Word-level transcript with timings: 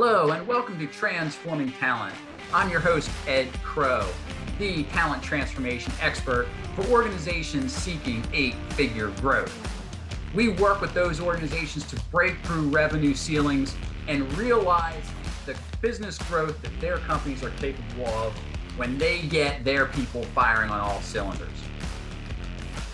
Hello, 0.00 0.30
and 0.30 0.46
welcome 0.46 0.78
to 0.78 0.86
Transforming 0.86 1.72
Talent. 1.72 2.14
I'm 2.54 2.70
your 2.70 2.78
host, 2.78 3.10
Ed 3.26 3.52
Krow, 3.64 4.06
the 4.60 4.84
talent 4.84 5.24
transformation 5.24 5.92
expert 6.00 6.46
for 6.76 6.84
organizations 6.86 7.72
seeking 7.72 8.22
eight 8.32 8.54
figure 8.74 9.08
growth. 9.20 9.52
We 10.36 10.50
work 10.50 10.80
with 10.80 10.94
those 10.94 11.20
organizations 11.20 11.84
to 11.88 12.00
break 12.12 12.38
through 12.44 12.68
revenue 12.68 13.12
ceilings 13.12 13.74
and 14.06 14.32
realize 14.38 15.02
the 15.46 15.56
business 15.80 16.16
growth 16.16 16.62
that 16.62 16.80
their 16.80 16.98
companies 16.98 17.42
are 17.42 17.50
capable 17.56 18.06
of 18.06 18.32
when 18.76 18.98
they 18.98 19.22
get 19.22 19.64
their 19.64 19.86
people 19.86 20.22
firing 20.26 20.70
on 20.70 20.78
all 20.78 21.00
cylinders. 21.00 21.48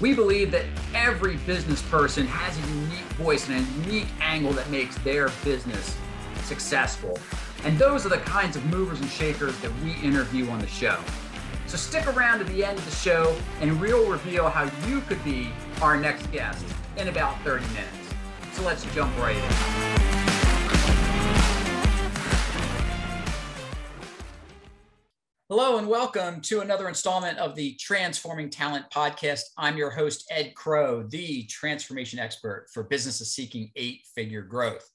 We 0.00 0.14
believe 0.14 0.50
that 0.52 0.64
every 0.94 1.36
business 1.36 1.82
person 1.82 2.26
has 2.26 2.56
a 2.56 2.74
unique 2.78 3.12
voice 3.18 3.46
and 3.50 3.58
a 3.58 3.86
unique 3.86 4.08
angle 4.22 4.52
that 4.52 4.70
makes 4.70 4.96
their 5.00 5.28
business 5.44 5.98
successful. 6.44 7.18
And 7.64 7.78
those 7.78 8.04
are 8.04 8.10
the 8.10 8.18
kinds 8.18 8.56
of 8.56 8.64
movers 8.66 9.00
and 9.00 9.08
shakers 9.08 9.58
that 9.60 9.72
we 9.82 9.92
interview 10.02 10.48
on 10.50 10.58
the 10.58 10.66
show. 10.66 10.98
So 11.66 11.76
stick 11.76 12.06
around 12.06 12.38
to 12.40 12.44
the 12.44 12.64
end 12.64 12.78
of 12.78 12.84
the 12.84 12.90
show 12.90 13.36
and 13.60 13.80
we'll 13.80 14.08
reveal 14.10 14.48
how 14.48 14.70
you 14.86 15.00
could 15.02 15.22
be 15.24 15.50
our 15.80 15.96
next 15.96 16.30
guest 16.30 16.64
in 16.96 17.08
about 17.08 17.40
30 17.40 17.66
minutes. 17.68 18.14
So 18.52 18.62
let's 18.62 18.84
jump 18.94 19.16
right 19.18 19.36
in. 19.36 20.04
Hello 25.50 25.78
and 25.78 25.88
welcome 25.88 26.40
to 26.42 26.60
another 26.60 26.88
installment 26.88 27.38
of 27.38 27.54
the 27.54 27.74
Transforming 27.74 28.50
Talent 28.50 28.86
podcast. 28.90 29.42
I'm 29.56 29.76
your 29.76 29.90
host, 29.90 30.24
Ed 30.30 30.54
Krow, 30.54 31.02
the 31.02 31.44
transformation 31.44 32.18
expert 32.18 32.66
for 32.72 32.82
businesses 32.82 33.32
seeking 33.32 33.70
eight 33.76 34.02
figure 34.14 34.42
growth. 34.42 34.93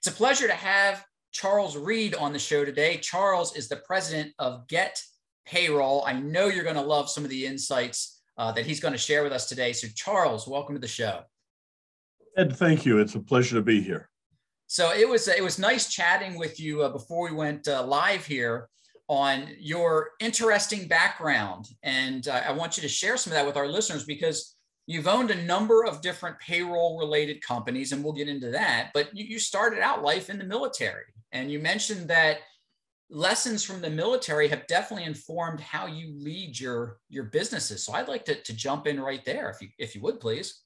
It's 0.00 0.08
a 0.08 0.16
pleasure 0.16 0.46
to 0.46 0.54
have 0.54 1.04
Charles 1.30 1.76
Read 1.76 2.14
on 2.14 2.32
the 2.32 2.38
show 2.38 2.64
today. 2.64 2.96
Charles 2.96 3.54
is 3.54 3.68
the 3.68 3.76
president 3.76 4.32
of 4.38 4.66
Get 4.66 4.98
Payroll. 5.44 6.04
I 6.06 6.14
know 6.14 6.46
you're 6.46 6.64
going 6.64 6.76
to 6.76 6.80
love 6.80 7.10
some 7.10 7.22
of 7.22 7.28
the 7.28 7.44
insights 7.44 8.22
uh, 8.38 8.50
that 8.52 8.64
he's 8.64 8.80
going 8.80 8.92
to 8.92 8.98
share 8.98 9.22
with 9.22 9.32
us 9.34 9.46
today. 9.46 9.74
So, 9.74 9.88
Charles, 9.94 10.48
welcome 10.48 10.74
to 10.74 10.80
the 10.80 10.88
show. 10.88 11.20
Ed, 12.34 12.56
thank 12.56 12.86
you. 12.86 12.96
It's 12.96 13.14
a 13.14 13.20
pleasure 13.20 13.56
to 13.56 13.60
be 13.60 13.82
here. 13.82 14.08
So 14.68 14.90
it 14.90 15.06
was 15.06 15.28
it 15.28 15.44
was 15.44 15.58
nice 15.58 15.92
chatting 15.92 16.38
with 16.38 16.58
you 16.58 16.80
uh, 16.80 16.88
before 16.88 17.28
we 17.28 17.36
went 17.36 17.68
uh, 17.68 17.84
live 17.84 18.24
here 18.24 18.70
on 19.06 19.48
your 19.58 20.12
interesting 20.18 20.88
background, 20.88 21.66
and 21.82 22.26
uh, 22.26 22.40
I 22.48 22.52
want 22.52 22.78
you 22.78 22.82
to 22.84 22.88
share 22.88 23.18
some 23.18 23.32
of 23.32 23.34
that 23.34 23.44
with 23.44 23.58
our 23.58 23.68
listeners 23.68 24.06
because 24.06 24.56
You've 24.90 25.06
owned 25.06 25.30
a 25.30 25.44
number 25.44 25.84
of 25.84 26.02
different 26.02 26.40
payroll 26.40 26.98
related 26.98 27.40
companies, 27.42 27.92
and 27.92 28.02
we'll 28.02 28.12
get 28.12 28.26
into 28.26 28.50
that. 28.50 28.90
But 28.92 29.16
you, 29.16 29.24
you 29.24 29.38
started 29.38 29.78
out 29.78 30.02
life 30.02 30.28
in 30.28 30.36
the 30.36 30.44
military, 30.44 31.04
and 31.30 31.48
you 31.48 31.60
mentioned 31.60 32.08
that 32.08 32.38
lessons 33.08 33.62
from 33.62 33.80
the 33.82 33.88
military 33.88 34.48
have 34.48 34.66
definitely 34.66 35.04
informed 35.04 35.60
how 35.60 35.86
you 35.86 36.12
lead 36.18 36.58
your 36.58 36.98
your 37.08 37.22
businesses. 37.22 37.84
So 37.84 37.92
I'd 37.92 38.08
like 38.08 38.24
to, 38.24 38.42
to 38.42 38.52
jump 38.52 38.88
in 38.88 38.98
right 38.98 39.24
there, 39.24 39.48
if 39.50 39.62
you 39.62 39.68
if 39.78 39.94
you 39.94 40.00
would 40.00 40.18
please. 40.18 40.64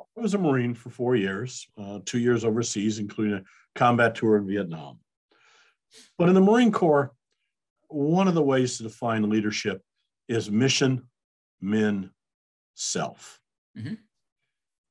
I 0.00 0.20
was 0.20 0.34
a 0.34 0.38
Marine 0.38 0.74
for 0.74 0.90
four 0.90 1.14
years, 1.14 1.68
uh, 1.78 2.00
two 2.04 2.18
years 2.18 2.44
overseas, 2.44 2.98
including 2.98 3.34
a 3.34 3.44
combat 3.76 4.16
tour 4.16 4.36
in 4.38 4.48
Vietnam. 4.48 4.98
But 6.18 6.28
in 6.28 6.34
the 6.34 6.40
Marine 6.40 6.72
Corps, 6.72 7.12
one 7.86 8.26
of 8.26 8.34
the 8.34 8.42
ways 8.42 8.76
to 8.78 8.82
define 8.82 9.30
leadership 9.30 9.82
is 10.28 10.50
mission, 10.50 11.06
men, 11.60 12.10
self. 12.74 13.40
Mm-hmm. 13.76 13.94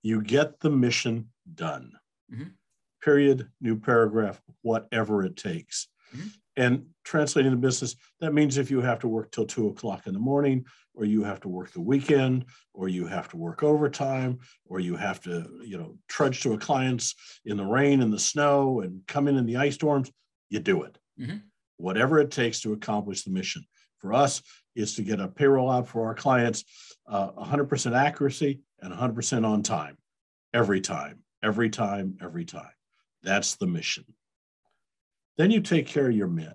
You 0.01 0.21
get 0.21 0.59
the 0.59 0.69
mission 0.69 1.29
done. 1.55 1.93
Mm-hmm. 2.33 2.49
Period, 3.03 3.47
new 3.61 3.79
paragraph, 3.79 4.41
whatever 4.61 5.23
it 5.23 5.35
takes. 5.35 5.87
Mm-hmm. 6.15 6.27
And 6.57 6.85
translating 7.05 7.51
the 7.51 7.57
business, 7.57 7.95
that 8.19 8.33
means 8.33 8.57
if 8.57 8.69
you 8.69 8.81
have 8.81 8.99
to 8.99 9.07
work 9.07 9.31
till 9.31 9.45
two 9.45 9.67
o'clock 9.67 10.07
in 10.07 10.13
the 10.13 10.19
morning, 10.19 10.65
or 10.93 11.05
you 11.05 11.23
have 11.23 11.39
to 11.41 11.47
work 11.47 11.71
the 11.71 11.79
weekend, 11.79 12.45
or 12.73 12.89
you 12.89 13.07
have 13.07 13.29
to 13.29 13.37
work 13.37 13.63
overtime, 13.63 14.39
or 14.65 14.81
you 14.81 14.97
have 14.97 15.21
to, 15.21 15.47
you 15.63 15.77
know, 15.77 15.97
trudge 16.09 16.41
to 16.41 16.53
a 16.53 16.57
client's 16.57 17.15
in 17.45 17.55
the 17.55 17.65
rain 17.65 18.01
and 18.01 18.11
the 18.11 18.19
snow 18.19 18.81
and 18.81 19.01
come 19.07 19.29
in 19.29 19.37
in 19.37 19.45
the 19.45 19.55
ice 19.55 19.75
storms, 19.75 20.11
you 20.49 20.59
do 20.59 20.83
it. 20.83 20.97
Mm-hmm. 21.17 21.37
Whatever 21.77 22.19
it 22.19 22.31
takes 22.31 22.59
to 22.61 22.73
accomplish 22.73 23.23
the 23.23 23.31
mission. 23.31 23.63
For 23.99 24.13
us, 24.13 24.41
is 24.79 24.95
to 24.95 25.01
get 25.01 25.19
a 25.19 25.27
payroll 25.27 25.69
out 25.69 25.87
for 25.87 26.07
our 26.07 26.15
clients 26.15 26.63
uh, 27.07 27.31
100% 27.31 27.95
accuracy 27.95 28.61
and 28.81 28.93
100% 28.93 29.45
on 29.45 29.63
time 29.63 29.97
every 30.53 30.81
time, 30.81 31.19
every 31.43 31.69
time, 31.69 32.17
every 32.21 32.45
time. 32.45 32.71
That's 33.23 33.55
the 33.55 33.67
mission. 33.67 34.05
Then 35.37 35.51
you 35.51 35.61
take 35.61 35.87
care 35.87 36.09
of 36.09 36.15
your 36.15 36.27
men. 36.27 36.53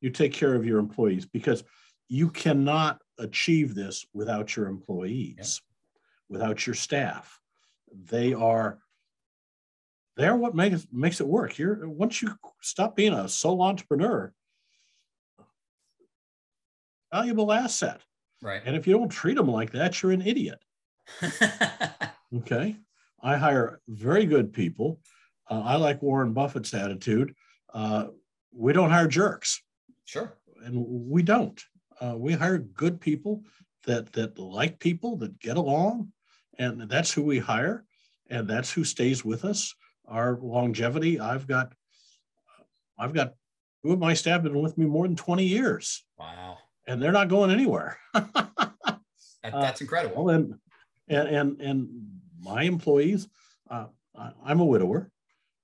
You 0.00 0.10
take 0.10 0.32
care 0.32 0.54
of 0.54 0.66
your 0.66 0.78
employees 0.78 1.26
because 1.26 1.64
you 2.08 2.28
cannot 2.28 3.00
achieve 3.18 3.74
this 3.74 4.04
without 4.12 4.56
your 4.56 4.66
employees, 4.66 5.60
yeah. 5.62 5.88
without 6.28 6.66
your 6.66 6.74
staff. 6.74 7.40
They 8.10 8.34
are 8.34 8.78
they're 10.16 10.36
what 10.36 10.54
makes 10.54 10.86
makes 10.92 11.20
it 11.20 11.26
work. 11.26 11.58
You're 11.58 11.88
once 11.88 12.20
you 12.20 12.36
stop 12.60 12.96
being 12.96 13.14
a 13.14 13.28
sole 13.28 13.62
entrepreneur, 13.62 14.32
valuable 17.12 17.52
asset. 17.52 18.00
Right. 18.40 18.62
And 18.64 18.74
if 18.74 18.86
you 18.86 18.94
don't 18.94 19.08
treat 19.08 19.36
them 19.36 19.48
like 19.48 19.70
that, 19.72 20.02
you're 20.02 20.12
an 20.12 20.26
idiot. 20.26 20.58
okay. 22.36 22.76
I 23.22 23.36
hire 23.36 23.80
very 23.86 24.26
good 24.26 24.52
people. 24.52 25.00
Uh, 25.48 25.62
I 25.64 25.76
like 25.76 26.02
Warren 26.02 26.32
Buffett's 26.32 26.74
attitude. 26.74 27.34
Uh, 27.72 28.08
we 28.52 28.72
don't 28.72 28.90
hire 28.90 29.06
jerks. 29.06 29.62
Sure. 30.04 30.36
And 30.64 30.84
we 30.86 31.22
don't. 31.22 31.62
Uh, 32.00 32.14
we 32.16 32.32
hire 32.32 32.58
good 32.58 33.00
people 33.00 33.44
that 33.84 34.12
that 34.12 34.38
like 34.38 34.78
people 34.78 35.16
that 35.16 35.38
get 35.38 35.56
along, 35.56 36.12
and 36.58 36.88
that's 36.88 37.12
who 37.12 37.22
we 37.22 37.38
hire, 37.38 37.84
and 38.28 38.48
that's 38.48 38.72
who 38.72 38.84
stays 38.84 39.24
with 39.24 39.44
us. 39.44 39.74
Our 40.06 40.38
longevity. 40.40 41.20
I've 41.20 41.46
got, 41.46 41.72
I've 42.98 43.14
got 43.14 43.34
two 43.84 43.92
of 43.92 44.00
my 44.00 44.14
staff 44.14 44.42
been 44.42 44.60
with 44.60 44.76
me 44.78 44.86
more 44.86 45.06
than 45.06 45.16
twenty 45.16 45.44
years. 45.44 46.04
Wow 46.18 46.58
and 46.86 47.02
they're 47.02 47.12
not 47.12 47.28
going 47.28 47.50
anywhere. 47.50 47.98
that, 48.14 49.00
that's 49.42 49.80
incredible. 49.80 50.28
Uh, 50.28 50.34
and, 50.34 50.54
and, 51.08 51.28
and, 51.28 51.60
and 51.60 51.88
my 52.40 52.62
employees, 52.62 53.28
uh, 53.70 53.86
I'm 54.44 54.60
a 54.60 54.64
widower. 54.64 55.10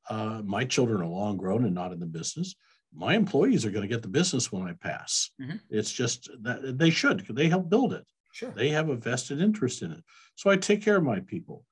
Uh, 0.08 0.42
my 0.44 0.64
children 0.64 1.02
are 1.02 1.06
long 1.06 1.36
grown 1.36 1.64
and 1.64 1.74
not 1.74 1.92
in 1.92 2.00
the 2.00 2.06
business. 2.06 2.54
My 2.94 3.14
employees 3.14 3.66
are 3.66 3.70
going 3.70 3.82
to 3.82 3.94
get 3.94 4.02
the 4.02 4.08
business 4.08 4.50
when 4.50 4.62
I 4.62 4.72
pass. 4.72 5.30
Mm-hmm. 5.40 5.56
It's 5.70 5.92
just 5.92 6.30
that 6.42 6.78
they 6.78 6.90
should 6.90 7.18
because 7.18 7.36
they 7.36 7.48
help 7.48 7.68
build 7.68 7.92
it. 7.92 8.04
Sure. 8.32 8.50
They 8.50 8.70
have 8.70 8.88
a 8.88 8.96
vested 8.96 9.40
interest 9.40 9.82
in 9.82 9.92
it. 9.92 10.02
So 10.36 10.50
I 10.50 10.56
take 10.56 10.82
care 10.82 10.96
of 10.96 11.02
my 11.02 11.20
people. 11.20 11.64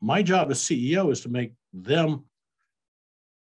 My 0.00 0.22
job 0.22 0.50
as 0.50 0.58
CEO 0.58 1.12
is 1.12 1.20
to 1.22 1.28
make 1.28 1.52
them 1.72 2.24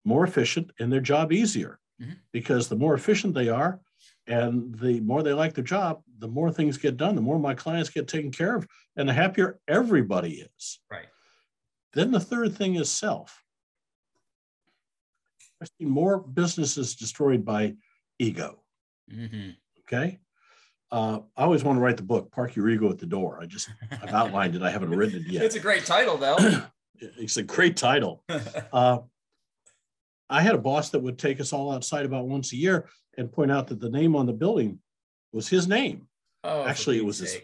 more 0.05 0.23
efficient 0.23 0.71
and 0.79 0.91
their 0.91 1.01
job 1.01 1.31
easier 1.31 1.79
mm-hmm. 2.01 2.13
because 2.31 2.69
the 2.69 2.75
more 2.75 2.93
efficient 2.93 3.33
they 3.33 3.49
are, 3.49 3.79
and 4.27 4.77
the 4.79 4.99
more 5.01 5.23
they 5.23 5.33
like 5.33 5.53
the 5.53 5.61
job, 5.61 6.01
the 6.19 6.27
more 6.27 6.51
things 6.51 6.77
get 6.77 6.97
done, 6.97 7.15
the 7.15 7.21
more 7.21 7.39
my 7.39 7.53
clients 7.53 7.89
get 7.89 8.07
taken 8.07 8.31
care 8.31 8.55
of, 8.55 8.67
and 8.95 9.07
the 9.07 9.13
happier 9.13 9.59
everybody 9.67 10.45
is. 10.57 10.79
Right. 10.91 11.07
Then 11.93 12.11
the 12.11 12.19
third 12.19 12.55
thing 12.55 12.75
is 12.75 12.91
self. 12.91 13.43
I've 15.61 15.69
seen 15.79 15.89
more 15.89 16.19
businesses 16.19 16.95
destroyed 16.95 17.43
by 17.43 17.75
ego. 18.19 18.61
Mm-hmm. 19.11 19.51
Okay. 19.81 20.19
Uh, 20.91 21.19
I 21.35 21.43
always 21.43 21.63
want 21.63 21.77
to 21.77 21.81
write 21.81 21.97
the 21.97 22.03
book, 22.03 22.31
Park 22.31 22.55
Your 22.55 22.69
Ego 22.69 22.89
at 22.89 22.99
the 22.99 23.05
Door. 23.05 23.39
I 23.41 23.45
just, 23.45 23.69
I've 23.91 24.13
outlined 24.13 24.55
it. 24.55 24.61
I 24.61 24.69
haven't 24.69 24.91
written 24.91 25.21
it 25.21 25.31
yet. 25.31 25.43
It's 25.45 25.55
a 25.55 25.59
great 25.59 25.85
title, 25.85 26.17
though. 26.17 26.37
it's 26.99 27.37
a 27.37 27.43
great 27.43 27.77
title. 27.77 28.23
Uh, 28.71 28.99
I 30.29 30.41
had 30.41 30.55
a 30.55 30.59
boss 30.59 30.89
that 30.89 30.99
would 30.99 31.17
take 31.17 31.39
us 31.39 31.53
all 31.53 31.71
outside 31.71 32.05
about 32.05 32.27
once 32.27 32.51
a 32.53 32.57
year 32.57 32.89
and 33.17 33.31
point 33.31 33.51
out 33.51 33.67
that 33.67 33.79
the 33.79 33.89
name 33.89 34.15
on 34.15 34.25
the 34.25 34.33
building 34.33 34.79
was 35.31 35.47
his 35.47 35.67
name. 35.67 36.07
Oh, 36.43 36.65
actually, 36.65 36.97
it 36.97 37.05
was 37.05 37.19
his. 37.19 37.37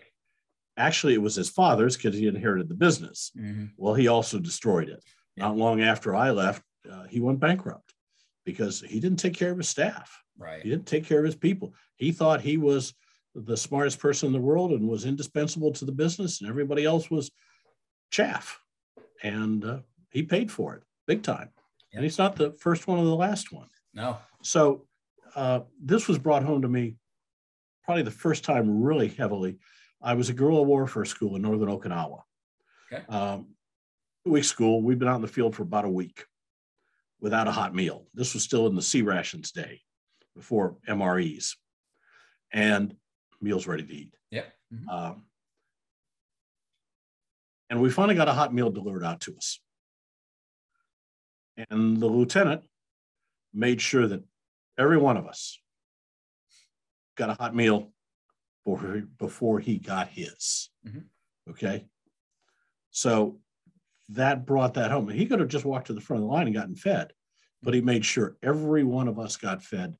Actually, 0.75 1.13
it 1.13 1.21
was 1.21 1.35
his 1.35 1.49
father's 1.49 1.95
because 1.95 2.15
he 2.15 2.27
inherited 2.27 2.67
the 2.67 2.75
business. 2.75 3.31
Mm-hmm. 3.37 3.65
Well, 3.77 3.93
he 3.93 4.07
also 4.07 4.39
destroyed 4.39 4.89
it. 4.89 5.03
Yeah. 5.35 5.45
Not 5.45 5.57
long 5.57 5.81
after 5.81 6.15
I 6.15 6.31
left, 6.31 6.63
uh, 6.91 7.03
he 7.03 7.19
went 7.19 7.39
bankrupt 7.39 7.93
because 8.45 8.81
he 8.81 8.99
didn't 8.99 9.19
take 9.19 9.35
care 9.35 9.51
of 9.51 9.57
his 9.57 9.69
staff. 9.69 10.19
Right. 10.37 10.63
He 10.63 10.69
didn't 10.69 10.87
take 10.87 11.05
care 11.05 11.19
of 11.19 11.25
his 11.25 11.35
people. 11.35 11.73
He 11.95 12.11
thought 12.11 12.41
he 12.41 12.57
was 12.57 12.93
the 13.35 13.57
smartest 13.57 13.99
person 13.99 14.27
in 14.27 14.33
the 14.33 14.39
world 14.39 14.71
and 14.71 14.87
was 14.87 15.05
indispensable 15.05 15.71
to 15.73 15.85
the 15.85 15.91
business, 15.91 16.41
and 16.41 16.49
everybody 16.49 16.85
else 16.85 17.09
was 17.09 17.31
chaff. 18.11 18.59
And 19.21 19.63
uh, 19.63 19.79
he 20.09 20.23
paid 20.23 20.51
for 20.51 20.75
it 20.75 20.83
big 21.07 21.23
time. 21.23 21.49
And 21.93 22.03
he's 22.03 22.17
not 22.17 22.35
the 22.35 22.51
first 22.53 22.87
one 22.87 22.99
or 22.99 23.05
the 23.05 23.15
last 23.15 23.51
one. 23.51 23.67
No. 23.93 24.17
So 24.41 24.87
uh, 25.35 25.61
this 25.81 26.07
was 26.07 26.17
brought 26.17 26.43
home 26.43 26.63
to 26.63 26.67
me 26.67 26.95
probably 27.83 28.03
the 28.03 28.11
first 28.11 28.43
time 28.43 28.81
really 28.81 29.09
heavily. 29.09 29.59
I 30.01 30.15
was 30.15 30.29
a 30.29 30.33
guerrilla 30.33 30.63
warfare 30.63 31.05
school 31.05 31.35
in 31.35 31.41
northern 31.41 31.69
Okinawa. 31.69 32.21
Okay. 32.91 33.03
Um, 33.09 33.47
week 34.25 34.43
school. 34.43 34.81
We've 34.81 34.97
been 34.99 35.07
out 35.07 35.17
in 35.17 35.21
the 35.21 35.27
field 35.27 35.55
for 35.55 35.63
about 35.63 35.85
a 35.85 35.89
week. 35.89 36.25
without 37.19 37.47
a 37.47 37.51
hot 37.51 37.73
meal. 37.73 38.05
This 38.13 38.33
was 38.33 38.43
still 38.43 38.67
in 38.67 38.75
the 38.75 38.81
C 38.81 39.01
rations 39.01 39.51
day 39.51 39.81
before 40.35 40.75
MREs 40.89 41.55
and 42.51 42.95
meals 43.41 43.65
ready 43.65 43.83
to 43.83 43.93
eat. 43.93 44.13
Yep. 44.31 44.45
Mm-hmm. 44.73 44.89
Um, 44.89 45.23
and 47.69 47.81
we 47.81 47.89
finally 47.89 48.15
got 48.15 48.27
a 48.27 48.33
hot 48.33 48.53
meal 48.53 48.69
delivered 48.69 49.05
out 49.05 49.21
to 49.21 49.35
us. 49.37 49.59
And 51.69 51.97
the 51.97 52.07
lieutenant 52.07 52.63
made 53.53 53.81
sure 53.81 54.07
that 54.07 54.23
every 54.77 54.97
one 54.97 55.17
of 55.17 55.27
us 55.27 55.59
got 57.15 57.29
a 57.29 57.35
hot 57.35 57.55
meal 57.55 57.91
before, 58.65 59.03
before 59.17 59.59
he 59.59 59.77
got 59.77 60.07
his. 60.07 60.69
Mm-hmm. 60.87 61.51
Okay. 61.51 61.85
So 62.91 63.39
that 64.09 64.45
brought 64.45 64.75
that 64.75 64.91
home. 64.91 65.09
He 65.09 65.25
could 65.25 65.39
have 65.39 65.49
just 65.49 65.65
walked 65.65 65.87
to 65.87 65.93
the 65.93 66.01
front 66.01 66.23
of 66.23 66.27
the 66.27 66.33
line 66.33 66.47
and 66.47 66.55
gotten 66.55 66.75
fed, 66.75 67.13
but 67.61 67.73
he 67.73 67.81
made 67.81 68.05
sure 68.05 68.37
every 68.41 68.83
one 68.83 69.07
of 69.07 69.19
us 69.19 69.37
got 69.37 69.63
fed 69.63 69.95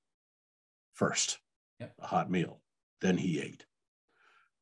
first, 0.94 1.39
yep. 1.79 1.94
a 1.99 2.07
hot 2.07 2.29
meal. 2.29 2.61
Then 3.01 3.17
he 3.17 3.39
ate. 3.39 3.65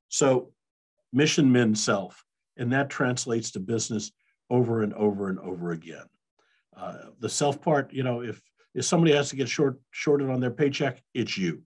So 0.10 0.52
mission 1.14 1.52
men 1.52 1.76
self, 1.76 2.24
and 2.58 2.74
that 2.74 2.90
translates 2.90 3.52
to 3.52 3.60
business 3.60 4.12
over 4.50 4.84
and 4.84 4.94
over 4.94 5.30
and 5.30 5.40
over 5.40 5.72
again. 5.72 6.06
Uh, 6.76 6.98
the 7.20 7.30
self 7.30 7.62
part, 7.62 7.92
you 7.94 8.04
know, 8.04 8.22
if 8.22 8.42
if 8.74 8.86
somebody 8.86 9.14
has 9.14 9.30
to 9.30 9.36
get 9.36 9.50
short 9.50 9.80
shorted 9.92 10.30
on 10.30 10.40
their 10.40 10.52
paycheck, 10.52 11.02
it's 11.14 11.38
you. 11.38 11.64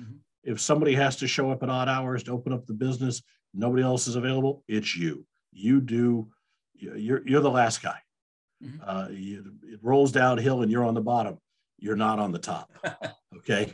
Mm-hmm. 0.00 0.16
If 0.44 0.60
somebody 0.60 0.94
has 0.94 1.16
to 1.16 1.28
show 1.28 1.50
up 1.50 1.62
at 1.62 1.70
odd 1.70 1.88
hours 1.88 2.22
to 2.24 2.32
open 2.32 2.52
up 2.52 2.66
the 2.66 2.74
business, 2.74 3.22
nobody 3.54 3.82
else 3.82 4.06
is 4.08 4.16
available, 4.16 4.64
it's 4.68 4.96
you. 4.96 5.24
You 5.52 5.80
do. 5.80 6.28
You're 6.74 7.26
you're 7.26 7.40
the 7.40 7.50
last 7.50 7.82
guy. 7.82 7.98
Mm-hmm. 8.62 8.78
Uh, 8.84 9.08
you, 9.10 9.52
it 9.64 9.78
rolls 9.82 10.12
downhill 10.12 10.62
and 10.62 10.70
you're 10.70 10.84
on 10.84 10.94
the 10.94 11.00
bottom. 11.00 11.38
You're 11.78 11.96
not 11.96 12.18
on 12.18 12.32
the 12.32 12.38
top. 12.38 12.70
okay. 13.36 13.72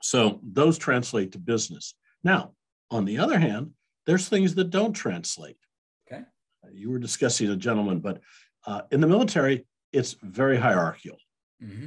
So 0.00 0.40
those 0.42 0.78
translate 0.78 1.32
to 1.32 1.38
business. 1.38 1.94
Now, 2.22 2.52
on 2.90 3.04
the 3.04 3.18
other 3.18 3.38
hand, 3.38 3.72
there's 4.06 4.28
things 4.28 4.54
that 4.56 4.70
don't 4.70 4.92
translate. 4.92 5.58
Okay. 6.10 6.22
You 6.72 6.90
were 6.90 6.98
discussing 6.98 7.50
a 7.50 7.56
gentleman, 7.56 8.00
but 8.00 8.20
uh, 8.70 8.82
in 8.92 9.00
the 9.00 9.06
military, 9.08 9.66
it's 9.92 10.14
very 10.22 10.56
hierarchical. 10.56 11.18
Mm-hmm. 11.60 11.86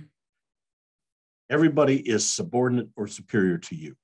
Everybody 1.50 1.98
is 1.98 2.30
subordinate 2.30 2.90
or 2.98 3.08
superior 3.08 3.58
to 3.60 3.76
you. 3.76 3.96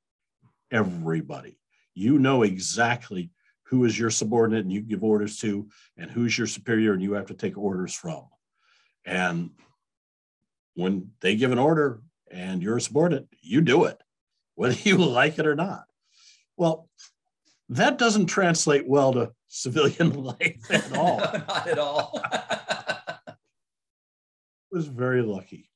Everybody. 0.72 1.60
You 1.94 2.20
know 2.20 2.44
exactly 2.44 3.32
who 3.64 3.84
is 3.84 4.00
your 4.00 4.10
subordinate 4.10 4.64
and 4.64 4.72
you 4.72 4.82
give 4.82 5.04
orders 5.04 5.40
to, 5.40 5.68
and 5.98 6.10
who's 6.10 6.38
your 6.38 6.48
superior 6.48 6.94
and 6.94 7.02
you 7.02 7.14
have 7.14 7.26
to 7.26 7.34
take 7.34 7.58
orders 7.58 7.94
from. 7.94 8.24
And 9.04 9.50
when 10.76 11.12
they 11.20 11.36
give 11.36 11.52
an 11.52 11.60
order 11.60 12.00
and 12.32 12.64
you're 12.64 12.78
a 12.78 12.82
subordinate, 12.82 13.28
you 13.42 13.60
do 13.60 13.86
it, 13.86 14.02
whether 14.56 14.78
you 14.84 14.98
like 14.98 15.38
it 15.38 15.46
or 15.46 15.56
not. 15.56 15.84
Well, 16.56 16.88
that 17.70 17.98
doesn't 18.00 18.26
translate 18.26 18.88
well 18.88 19.14
to 19.14 19.32
civilian 19.48 20.24
life 20.24 20.72
at 20.72 20.92
all. 20.98 21.18
not 21.20 21.68
at 21.68 21.80
all. 21.80 22.22
was 24.72 24.88
very 24.88 25.22
lucky. 25.22 25.70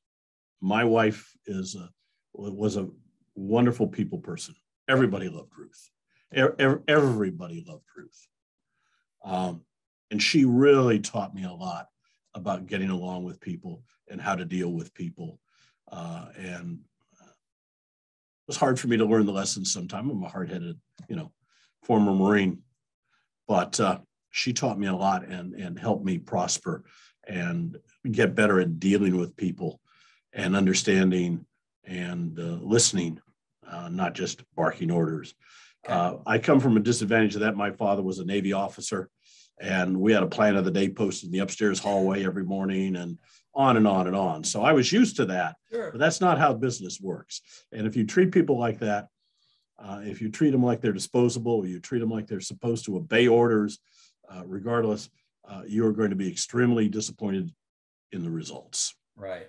My 0.61 0.83
wife 0.83 1.31
is 1.45 1.75
a, 1.75 1.89
was 2.33 2.77
a 2.77 2.89
wonderful 3.35 3.87
people 3.87 4.19
person. 4.19 4.55
Everybody 4.87 5.29
loved 5.29 5.51
Ruth. 5.57 5.89
Everybody 6.87 7.63
loved 7.67 7.85
Ruth. 7.95 8.27
Um, 9.23 9.61
and 10.11 10.21
she 10.21 10.45
really 10.45 10.99
taught 10.99 11.33
me 11.33 11.43
a 11.43 11.51
lot 11.51 11.87
about 12.35 12.67
getting 12.67 12.89
along 12.89 13.23
with 13.23 13.39
people 13.39 13.83
and 14.09 14.19
how 14.19 14.35
to 14.35 14.45
deal 14.45 14.69
with 14.71 14.93
people. 14.93 15.39
Uh, 15.91 16.27
and 16.37 16.79
uh, 17.21 17.25
it 17.25 18.47
was 18.47 18.57
hard 18.57 18.79
for 18.79 18.87
me 18.87 18.97
to 18.97 19.05
learn 19.05 19.25
the 19.25 19.31
lessons 19.31 19.71
sometime. 19.71 20.09
I'm 20.09 20.23
a 20.23 20.29
hard-headed, 20.29 20.79
you 21.07 21.15
know, 21.15 21.31
former 21.83 22.13
Marine, 22.13 22.59
but 23.47 23.79
uh, 23.79 23.99
she 24.31 24.53
taught 24.53 24.79
me 24.79 24.87
a 24.87 24.95
lot 24.95 25.25
and, 25.25 25.53
and 25.53 25.77
helped 25.77 26.03
me 26.03 26.17
prosper 26.17 26.83
and 27.27 27.77
get 28.11 28.35
better 28.35 28.59
at 28.59 28.79
dealing 28.79 29.17
with 29.17 29.37
people 29.37 29.79
and 30.33 30.55
understanding 30.55 31.45
and 31.85 32.39
uh, 32.39 32.57
listening, 32.61 33.19
uh, 33.69 33.89
not 33.89 34.13
just 34.13 34.43
barking 34.55 34.91
orders. 34.91 35.35
Uh, 35.87 36.15
I 36.25 36.37
come 36.37 36.59
from 36.59 36.77
a 36.77 36.81
disadvantage 36.81 37.35
of 37.35 37.41
that. 37.41 37.57
My 37.57 37.71
father 37.71 38.01
was 38.01 38.19
a 38.19 38.25
Navy 38.25 38.53
officer, 38.53 39.09
and 39.59 39.99
we 39.99 40.13
had 40.13 40.23
a 40.23 40.27
plan 40.27 40.55
of 40.55 40.65
the 40.65 40.71
day 40.71 40.89
posted 40.89 41.27
in 41.27 41.33
the 41.33 41.39
upstairs 41.39 41.79
hallway 41.79 42.25
every 42.25 42.45
morning, 42.45 42.95
and 42.95 43.17
on 43.53 43.77
and 43.77 43.87
on 43.87 44.07
and 44.07 44.15
on. 44.15 44.43
So 44.43 44.63
I 44.63 44.73
was 44.73 44.91
used 44.91 45.17
to 45.17 45.25
that, 45.25 45.55
sure. 45.71 45.91
but 45.91 45.99
that's 45.99 46.21
not 46.21 46.39
how 46.39 46.53
business 46.53 46.99
works. 46.99 47.41
And 47.71 47.85
if 47.85 47.95
you 47.95 48.05
treat 48.05 48.31
people 48.31 48.57
like 48.57 48.79
that, 48.79 49.07
uh, 49.83 49.99
if 50.03 50.21
you 50.21 50.29
treat 50.29 50.51
them 50.51 50.63
like 50.63 50.79
they're 50.81 50.93
disposable, 50.93 51.65
you 51.67 51.79
treat 51.79 51.99
them 51.99 52.09
like 52.09 52.25
they're 52.25 52.39
supposed 52.39 52.85
to 52.85 52.95
obey 52.95 53.27
orders, 53.27 53.79
uh, 54.29 54.43
regardless, 54.45 55.09
uh, 55.49 55.63
you 55.67 55.85
are 55.85 55.91
going 55.91 56.09
to 56.09 56.15
be 56.15 56.29
extremely 56.29 56.87
disappointed 56.87 57.51
in 58.13 58.23
the 58.23 58.31
results. 58.31 58.95
Right. 59.15 59.47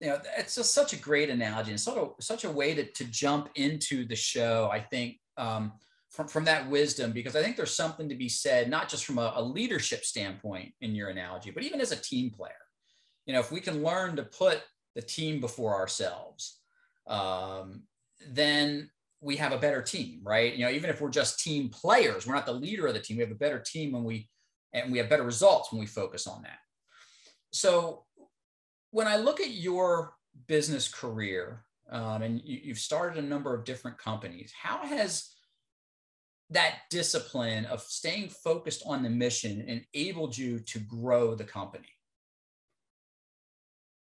You 0.00 0.08
know, 0.08 0.18
it's 0.38 0.54
just 0.54 0.72
such 0.72 0.94
a 0.94 0.96
great 0.96 1.28
analogy 1.28 1.70
and 1.70 1.78
sort 1.78 1.98
of 1.98 2.14
such 2.20 2.44
a 2.44 2.50
way 2.50 2.74
to, 2.74 2.84
to 2.84 3.04
jump 3.04 3.50
into 3.56 4.06
the 4.06 4.16
show, 4.16 4.70
I 4.72 4.80
think, 4.80 5.18
um, 5.36 5.72
from, 6.08 6.26
from 6.26 6.44
that 6.46 6.68
wisdom, 6.70 7.12
because 7.12 7.36
I 7.36 7.42
think 7.42 7.56
there's 7.56 7.76
something 7.76 8.08
to 8.08 8.14
be 8.14 8.28
said, 8.28 8.70
not 8.70 8.88
just 8.88 9.04
from 9.04 9.18
a, 9.18 9.34
a 9.36 9.42
leadership 9.42 10.04
standpoint 10.04 10.72
in 10.80 10.94
your 10.94 11.10
analogy, 11.10 11.50
but 11.50 11.62
even 11.62 11.80
as 11.80 11.92
a 11.92 11.96
team 11.96 12.30
player. 12.30 12.52
You 13.26 13.34
know, 13.34 13.40
if 13.40 13.52
we 13.52 13.60
can 13.60 13.82
learn 13.82 14.16
to 14.16 14.22
put 14.22 14.62
the 14.94 15.02
team 15.02 15.40
before 15.40 15.74
ourselves, 15.74 16.58
um, 17.06 17.82
then 18.28 18.90
we 19.20 19.36
have 19.36 19.52
a 19.52 19.58
better 19.58 19.82
team, 19.82 20.20
right? 20.22 20.54
You 20.54 20.64
know, 20.64 20.70
even 20.70 20.88
if 20.88 21.00
we're 21.00 21.10
just 21.10 21.40
team 21.40 21.68
players, 21.68 22.26
we're 22.26 22.34
not 22.34 22.46
the 22.46 22.52
leader 22.52 22.86
of 22.86 22.94
the 22.94 23.00
team. 23.00 23.18
We 23.18 23.22
have 23.22 23.32
a 23.32 23.36
better 23.36 23.58
team 23.58 23.92
when 23.92 24.04
we 24.04 24.28
and 24.72 24.92
we 24.92 24.98
have 24.98 25.10
better 25.10 25.24
results 25.24 25.72
when 25.72 25.80
we 25.80 25.86
focus 25.86 26.26
on 26.26 26.42
that. 26.42 26.58
So 27.52 28.04
when 28.92 29.06
I 29.08 29.16
look 29.16 29.40
at 29.40 29.50
your 29.50 30.14
business 30.46 30.88
career, 30.88 31.64
um, 31.90 32.22
and 32.22 32.40
you, 32.44 32.60
you've 32.64 32.78
started 32.78 33.22
a 33.22 33.26
number 33.26 33.52
of 33.52 33.64
different 33.64 33.98
companies, 33.98 34.52
how 34.56 34.78
has 34.86 35.30
that 36.50 36.78
discipline 36.90 37.64
of 37.66 37.80
staying 37.80 38.28
focused 38.28 38.82
on 38.86 39.02
the 39.02 39.10
mission 39.10 39.82
enabled 39.94 40.36
you 40.36 40.60
to 40.60 40.78
grow 40.80 41.34
the 41.34 41.44
company? 41.44 41.88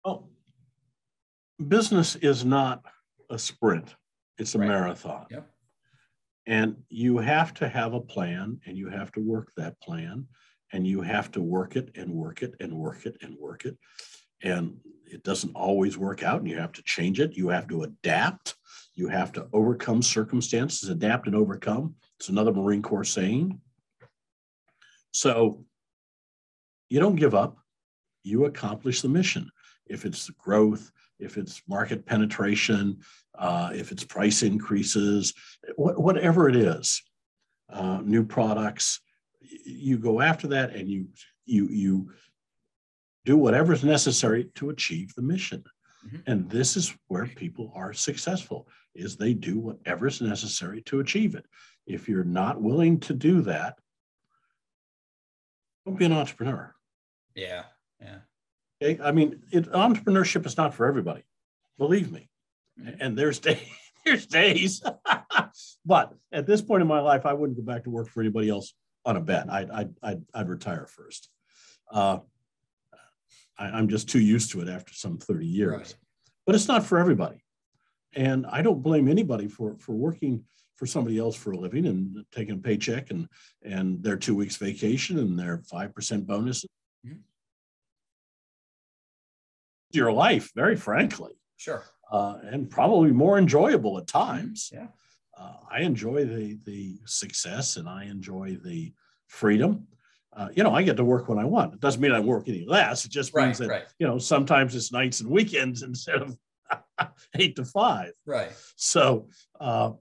Well, 0.04 0.28
business 1.68 2.16
is 2.16 2.44
not 2.44 2.84
a 3.30 3.38
sprint, 3.38 3.94
it's 4.38 4.54
a 4.54 4.58
right. 4.58 4.68
marathon. 4.68 5.26
Yep. 5.30 5.50
And 6.46 6.76
you 6.88 7.18
have 7.18 7.54
to 7.54 7.68
have 7.68 7.94
a 7.94 8.00
plan 8.00 8.60
and 8.66 8.76
you 8.76 8.88
have 8.88 9.10
to 9.12 9.20
work 9.20 9.52
that 9.56 9.80
plan 9.80 10.26
and 10.72 10.86
you 10.86 11.00
have 11.00 11.30
to 11.32 11.40
work 11.40 11.76
it 11.76 11.90
and 11.94 12.12
work 12.12 12.42
it 12.42 12.54
and 12.60 12.72
work 12.72 13.06
it 13.06 13.16
and 13.22 13.36
work 13.38 13.64
it. 13.64 13.78
And 14.42 14.78
it 15.06 15.22
doesn't 15.22 15.54
always 15.54 15.96
work 15.96 16.22
out 16.22 16.40
and 16.40 16.48
you 16.48 16.58
have 16.58 16.72
to 16.72 16.82
change 16.82 17.20
it. 17.20 17.36
You 17.36 17.48
have 17.48 17.68
to 17.68 17.84
adapt. 17.84 18.56
You 18.94 19.08
have 19.08 19.32
to 19.32 19.48
overcome 19.52 20.02
circumstances, 20.02 20.88
adapt 20.88 21.26
and 21.26 21.36
overcome. 21.36 21.94
It's 22.18 22.28
another 22.28 22.52
Marine 22.52 22.82
Corps 22.82 23.04
saying. 23.04 23.60
So 25.12 25.64
you 26.90 27.00
don't 27.00 27.16
give 27.16 27.34
up, 27.34 27.56
you 28.22 28.44
accomplish 28.44 29.00
the 29.00 29.08
mission. 29.08 29.50
If 29.86 30.04
it's 30.04 30.26
the 30.26 30.32
growth, 30.32 30.90
if 31.18 31.36
it's 31.36 31.62
market 31.68 32.04
penetration, 32.06 32.98
uh, 33.38 33.70
if 33.74 33.92
it's 33.92 34.04
price 34.04 34.42
increases, 34.42 35.34
wh- 35.76 35.98
whatever 35.98 36.48
it 36.48 36.56
is, 36.56 37.02
uh, 37.72 38.00
new 38.04 38.24
products, 38.24 39.00
you 39.64 39.98
go 39.98 40.20
after 40.20 40.48
that 40.48 40.74
and 40.74 40.88
you 40.88 41.08
you 41.46 41.68
you 41.68 42.12
do 43.24 43.36
whatever 43.36 43.72
is 43.72 43.84
necessary 43.84 44.50
to 44.54 44.70
achieve 44.70 45.14
the 45.14 45.22
mission. 45.22 45.64
Mm-hmm. 46.06 46.16
and 46.26 46.50
this 46.50 46.76
is 46.76 46.94
where 47.08 47.24
people 47.24 47.72
are 47.74 47.94
successful 47.94 48.68
is 48.94 49.16
they 49.16 49.32
do 49.32 49.58
whatever 49.58 50.06
is 50.06 50.20
necessary 50.20 50.82
to 50.82 51.00
achieve 51.00 51.34
it. 51.34 51.46
If 51.86 52.10
you're 52.10 52.24
not 52.24 52.60
willing 52.60 53.00
to 53.00 53.14
do 53.14 53.40
that 53.42 53.78
don't 55.84 55.98
be 55.98 56.04
an 56.04 56.12
entrepreneur. 56.12 56.74
Yeah 57.34 57.44
yeah 57.44 57.64
okay 58.84 59.02
i 59.02 59.10
mean 59.10 59.40
it, 59.50 59.70
entrepreneurship 59.72 60.44
is 60.46 60.56
not 60.56 60.74
for 60.74 60.86
everybody 60.86 61.22
believe 61.78 62.12
me 62.12 62.28
mm-hmm. 62.80 63.00
and 63.00 63.16
there's 63.16 63.38
days 63.38 63.62
there's 64.04 64.26
days 64.26 64.82
but 65.86 66.14
at 66.32 66.46
this 66.46 66.60
point 66.60 66.82
in 66.82 66.88
my 66.88 67.00
life 67.00 67.24
i 67.24 67.32
wouldn't 67.32 67.56
go 67.56 67.64
back 67.64 67.84
to 67.84 67.90
work 67.90 68.08
for 68.08 68.20
anybody 68.20 68.48
else 68.48 68.74
on 69.04 69.16
a 69.16 69.20
bet. 69.20 69.50
I'd, 69.50 69.70
I'd, 69.70 69.94
I'd, 70.02 70.22
I'd 70.32 70.48
retire 70.48 70.86
first. 70.86 71.28
Uh, 71.90 72.18
I, 73.58 73.78
am 73.78 73.88
just 73.88 74.08
too 74.08 74.20
used 74.20 74.50
to 74.52 74.60
it 74.60 74.68
after 74.68 74.94
some 74.94 75.18
30 75.18 75.46
years. 75.46 75.72
Right. 75.72 75.94
But 76.46 76.54
it's 76.54 76.68
not 76.68 76.84
for 76.84 76.98
everybody. 76.98 77.44
And 78.14 78.46
I 78.46 78.62
don't 78.62 78.82
blame 78.82 79.08
anybody 79.08 79.48
for, 79.48 79.76
for 79.78 79.92
working 79.92 80.44
for 80.76 80.86
somebody 80.86 81.18
else 81.18 81.36
for 81.36 81.52
a 81.52 81.56
living 81.56 81.86
and 81.86 82.24
taking 82.32 82.54
a 82.56 82.58
paycheck 82.58 83.10
and, 83.10 83.28
and 83.62 84.02
their 84.02 84.16
two 84.16 84.34
weeks 84.34 84.56
vacation 84.56 85.18
and 85.18 85.38
their 85.38 85.58
5% 85.58 86.26
bonus. 86.26 86.64
Mm-hmm. 87.06 87.18
Your 89.94 90.12
life, 90.12 90.52
very 90.54 90.76
frankly. 90.76 91.32
Sure. 91.56 91.84
Uh, 92.10 92.38
and 92.44 92.70
probably 92.70 93.10
more 93.12 93.38
enjoyable 93.38 93.98
at 93.98 94.06
times. 94.06 94.70
Yeah. 94.72 94.88
Uh, 95.38 95.54
I 95.70 95.80
enjoy 95.80 96.24
the 96.24 96.58
the 96.64 96.98
success 97.06 97.76
and 97.76 97.88
I 97.88 98.04
enjoy 98.04 98.56
the 98.62 98.92
freedom. 99.26 99.86
Uh, 100.32 100.48
you 100.54 100.62
know, 100.64 100.74
I 100.74 100.82
get 100.82 100.96
to 100.96 101.04
work 101.04 101.28
when 101.28 101.38
I 101.38 101.44
want. 101.44 101.74
It 101.74 101.80
doesn't 101.80 102.00
mean 102.00 102.12
I 102.12 102.20
work 102.20 102.48
any 102.48 102.64
less. 102.66 103.04
It 103.04 103.10
just 103.10 103.34
means 103.34 103.60
Right, 103.60 103.68
that 103.68 103.72
right. 103.72 103.84
you 103.98 104.06
know 104.06 104.18
sometimes 104.18 104.74
it's 104.74 104.92
nights 104.92 105.20
and 105.20 105.30
weekends 105.30 105.82
instead 105.90 106.22
of 106.22 106.36
eight 107.38 107.56
to 107.56 107.64
five. 107.64 108.12
Right. 108.26 108.52
So 108.76 109.28
uh, 109.60 109.92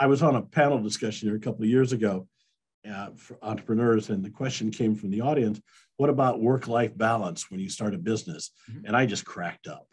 I 0.00 0.06
was 0.06 0.22
on 0.22 0.36
a 0.36 0.42
panel 0.42 0.78
discussion 0.82 1.28
here 1.28 1.36
a 1.36 1.40
couple 1.40 1.64
of 1.64 1.70
years 1.70 1.92
ago 1.92 2.26
uh, 2.90 3.08
for 3.16 3.38
entrepreneurs, 3.42 4.10
and 4.10 4.24
the 4.24 4.30
question 4.30 4.70
came 4.70 4.94
from 4.94 5.10
the 5.10 5.20
audience: 5.20 5.60
What 5.96 6.10
about 6.10 6.40
work-life 6.40 6.96
balance 6.96 7.50
when 7.50 7.60
you 7.60 7.68
start 7.68 7.94
a 7.94 7.98
business? 7.98 8.50
Mhm. 8.70 8.84
And 8.86 8.96
I 8.96 9.06
just 9.06 9.24
cracked 9.24 9.66
up. 9.66 9.86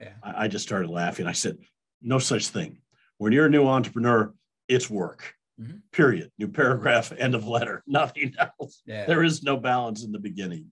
Yeah. 0.00 0.12
I, 0.22 0.44
I 0.44 0.48
just 0.48 0.64
started 0.64 0.90
laughing. 0.90 1.26
I 1.26 1.32
said, 1.32 1.58
"No 2.02 2.18
such 2.18 2.48
thing. 2.48 2.80
When 3.18 3.32
you're 3.32 3.46
a 3.46 3.50
new 3.50 3.66
entrepreneur, 3.66 4.34
it's 4.68 4.88
work. 4.90 5.34
Mhm. 5.60 5.82
Period. 5.92 6.30
New 6.38 6.48
paragraph. 6.48 7.12
End 7.16 7.34
of 7.34 7.46
letter. 7.48 7.82
Nothing 7.86 8.34
else. 8.38 8.82
Yeah. 8.86 9.06
There 9.06 9.24
is 9.24 9.42
no 9.42 9.56
balance 9.56 10.04
in 10.04 10.12
the 10.12 10.20
beginning. 10.20 10.70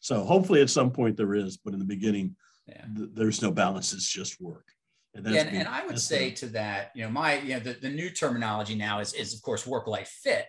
So 0.00 0.22
hopefully, 0.24 0.60
at 0.60 0.70
some 0.70 0.90
point 0.92 1.16
there 1.16 1.34
is, 1.34 1.56
but 1.56 1.72
in 1.72 1.80
the 1.80 1.84
beginning, 1.84 2.36
yeah. 2.68 2.84
th- 2.96 3.10
there's 3.14 3.42
no 3.42 3.50
balance. 3.50 3.92
It's 3.92 4.08
just 4.08 4.40
work. 4.40 4.66
And 5.14 5.26
Yeah, 5.26 5.40
and, 5.40 5.50
being- 5.50 5.60
and 5.62 5.68
I 5.68 5.84
would 5.86 5.98
say 5.98 6.30
to 6.32 6.46
that, 6.50 6.92
you 6.94 7.02
know, 7.02 7.10
my, 7.10 7.38
you 7.40 7.54
know, 7.54 7.58
the, 7.60 7.72
the 7.72 7.88
new 7.90 8.10
terminology 8.10 8.76
now 8.76 9.00
is, 9.00 9.12
is 9.14 9.34
of 9.34 9.42
course, 9.42 9.66
work-life 9.66 10.08
fit. 10.22 10.46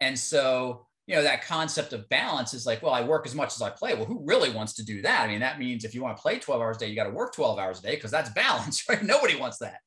And 0.00 0.18
so, 0.18 0.86
you 1.06 1.14
know, 1.14 1.22
that 1.22 1.44
concept 1.44 1.92
of 1.92 2.08
balance 2.08 2.52
is 2.52 2.66
like, 2.66 2.82
well, 2.82 2.92
I 2.92 3.02
work 3.02 3.26
as 3.26 3.34
much 3.34 3.54
as 3.54 3.62
I 3.62 3.70
play. 3.70 3.94
Well, 3.94 4.04
who 4.04 4.24
really 4.24 4.50
wants 4.50 4.74
to 4.74 4.84
do 4.84 5.02
that? 5.02 5.22
I 5.22 5.28
mean, 5.28 5.40
that 5.40 5.58
means 5.58 5.84
if 5.84 5.94
you 5.94 6.02
want 6.02 6.16
to 6.16 6.22
play 6.22 6.38
12 6.38 6.60
hours 6.60 6.76
a 6.76 6.80
day, 6.80 6.86
you 6.88 6.96
got 6.96 7.04
to 7.04 7.10
work 7.10 7.34
12 7.34 7.58
hours 7.58 7.78
a 7.78 7.82
day 7.82 7.94
because 7.94 8.10
that's 8.10 8.30
balance, 8.34 8.84
right? 8.88 9.02
Nobody 9.02 9.36
wants 9.36 9.58
that. 9.58 9.78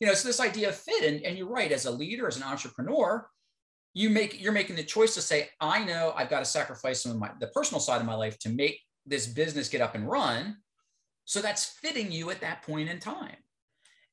You 0.00 0.06
know, 0.08 0.14
so 0.14 0.26
this 0.26 0.40
idea 0.40 0.70
of 0.70 0.74
fit, 0.74 1.04
and, 1.04 1.22
and 1.24 1.38
you're 1.38 1.48
right, 1.48 1.70
as 1.70 1.86
a 1.86 1.90
leader, 1.90 2.26
as 2.26 2.36
an 2.36 2.42
entrepreneur, 2.42 3.26
you 3.94 4.10
make 4.10 4.40
you're 4.40 4.52
making 4.52 4.76
the 4.76 4.82
choice 4.82 5.14
to 5.14 5.20
say, 5.20 5.50
I 5.60 5.84
know 5.84 6.12
I've 6.16 6.30
got 6.30 6.40
to 6.40 6.44
sacrifice 6.44 7.02
some 7.02 7.12
of 7.12 7.18
my 7.18 7.30
the 7.40 7.48
personal 7.48 7.80
side 7.80 8.00
of 8.00 8.06
my 8.06 8.14
life 8.14 8.38
to 8.40 8.48
make 8.48 8.80
this 9.06 9.26
business 9.26 9.68
get 9.68 9.80
up 9.80 9.94
and 9.94 10.08
run. 10.08 10.56
So 11.24 11.40
that's 11.40 11.64
fitting 11.64 12.10
you 12.10 12.30
at 12.30 12.40
that 12.40 12.62
point 12.62 12.88
in 12.88 12.98
time. 12.98 13.36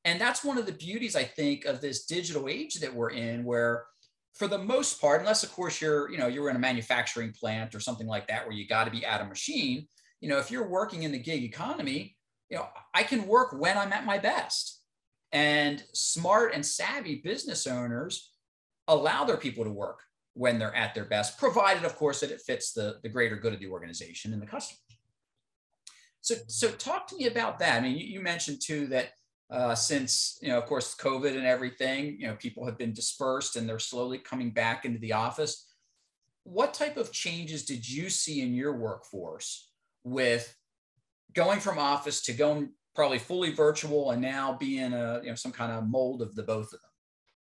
And 0.04 0.20
that's 0.20 0.44
one 0.44 0.58
of 0.58 0.66
the 0.66 0.72
beauties, 0.72 1.16
I 1.16 1.24
think, 1.24 1.64
of 1.64 1.80
this 1.80 2.06
digital 2.06 2.48
age 2.48 2.76
that 2.76 2.94
we're 2.94 3.10
in, 3.10 3.44
where 3.44 3.84
for 4.34 4.46
the 4.48 4.58
most 4.58 5.00
part, 5.00 5.20
unless 5.20 5.42
of 5.42 5.52
course 5.52 5.80
you're, 5.80 6.10
you 6.10 6.18
know, 6.18 6.26
you're 6.26 6.50
in 6.50 6.56
a 6.56 6.60
manufacturing 6.60 7.32
plant 7.32 7.74
or 7.74 7.80
something 7.80 8.06
like 8.06 8.28
that 8.28 8.46
where 8.46 8.54
you 8.54 8.66
got 8.66 8.84
to 8.84 8.90
be 8.90 9.04
at 9.04 9.20
a 9.20 9.24
machine, 9.24 9.86
you 10.20 10.28
know, 10.28 10.38
if 10.38 10.50
you're 10.50 10.68
working 10.68 11.02
in 11.02 11.12
the 11.12 11.18
gig 11.18 11.42
economy, 11.42 12.16
you 12.48 12.56
know, 12.56 12.66
I 12.94 13.02
can 13.02 13.26
work 13.26 13.52
when 13.52 13.78
I'm 13.78 13.92
at 13.92 14.04
my 14.04 14.18
best. 14.18 14.78
And 15.32 15.82
smart 15.92 16.54
and 16.54 16.66
savvy 16.66 17.16
business 17.22 17.66
owners 17.66 18.32
allow 18.88 19.24
their 19.24 19.36
people 19.36 19.64
to 19.64 19.70
work 19.70 20.00
when 20.34 20.58
they're 20.58 20.74
at 20.74 20.94
their 20.94 21.04
best, 21.04 21.38
provided, 21.38 21.84
of 21.84 21.96
course, 21.96 22.20
that 22.20 22.30
it 22.30 22.40
fits 22.40 22.72
the, 22.72 22.98
the 23.02 23.08
greater 23.08 23.36
good 23.36 23.52
of 23.52 23.60
the 23.60 23.68
organization 23.68 24.32
and 24.32 24.42
the 24.42 24.46
customer. 24.46 24.78
So, 26.20 26.34
so 26.48 26.70
talk 26.70 27.06
to 27.08 27.16
me 27.16 27.26
about 27.26 27.58
that. 27.60 27.78
I 27.78 27.80
mean, 27.80 27.96
you, 27.96 28.06
you 28.06 28.20
mentioned 28.20 28.60
too 28.62 28.86
that 28.88 29.10
uh, 29.50 29.74
since 29.74 30.38
you 30.40 30.48
know, 30.48 30.58
of 30.58 30.66
course, 30.66 30.94
COVID 30.94 31.36
and 31.36 31.46
everything, 31.46 32.16
you 32.18 32.26
know, 32.26 32.34
people 32.34 32.64
have 32.66 32.78
been 32.78 32.92
dispersed 32.92 33.56
and 33.56 33.68
they're 33.68 33.78
slowly 33.78 34.18
coming 34.18 34.50
back 34.50 34.84
into 34.84 34.98
the 34.98 35.12
office. 35.12 35.66
What 36.44 36.72
type 36.72 36.96
of 36.96 37.12
changes 37.12 37.64
did 37.64 37.88
you 37.88 38.10
see 38.10 38.40
in 38.42 38.54
your 38.54 38.76
workforce 38.76 39.70
with 40.04 40.56
going 41.34 41.60
from 41.60 41.78
office 41.78 42.22
to 42.22 42.32
going 42.32 42.70
probably 42.94 43.18
fully 43.18 43.52
virtual 43.52 44.10
and 44.10 44.22
now 44.22 44.56
being 44.58 44.92
a 44.92 45.20
you 45.22 45.30
know 45.30 45.34
some 45.34 45.52
kind 45.52 45.72
of 45.72 45.88
mold 45.88 46.22
of 46.22 46.34
the 46.34 46.42
both 46.42 46.72
of 46.72 46.80
them? 46.80 46.90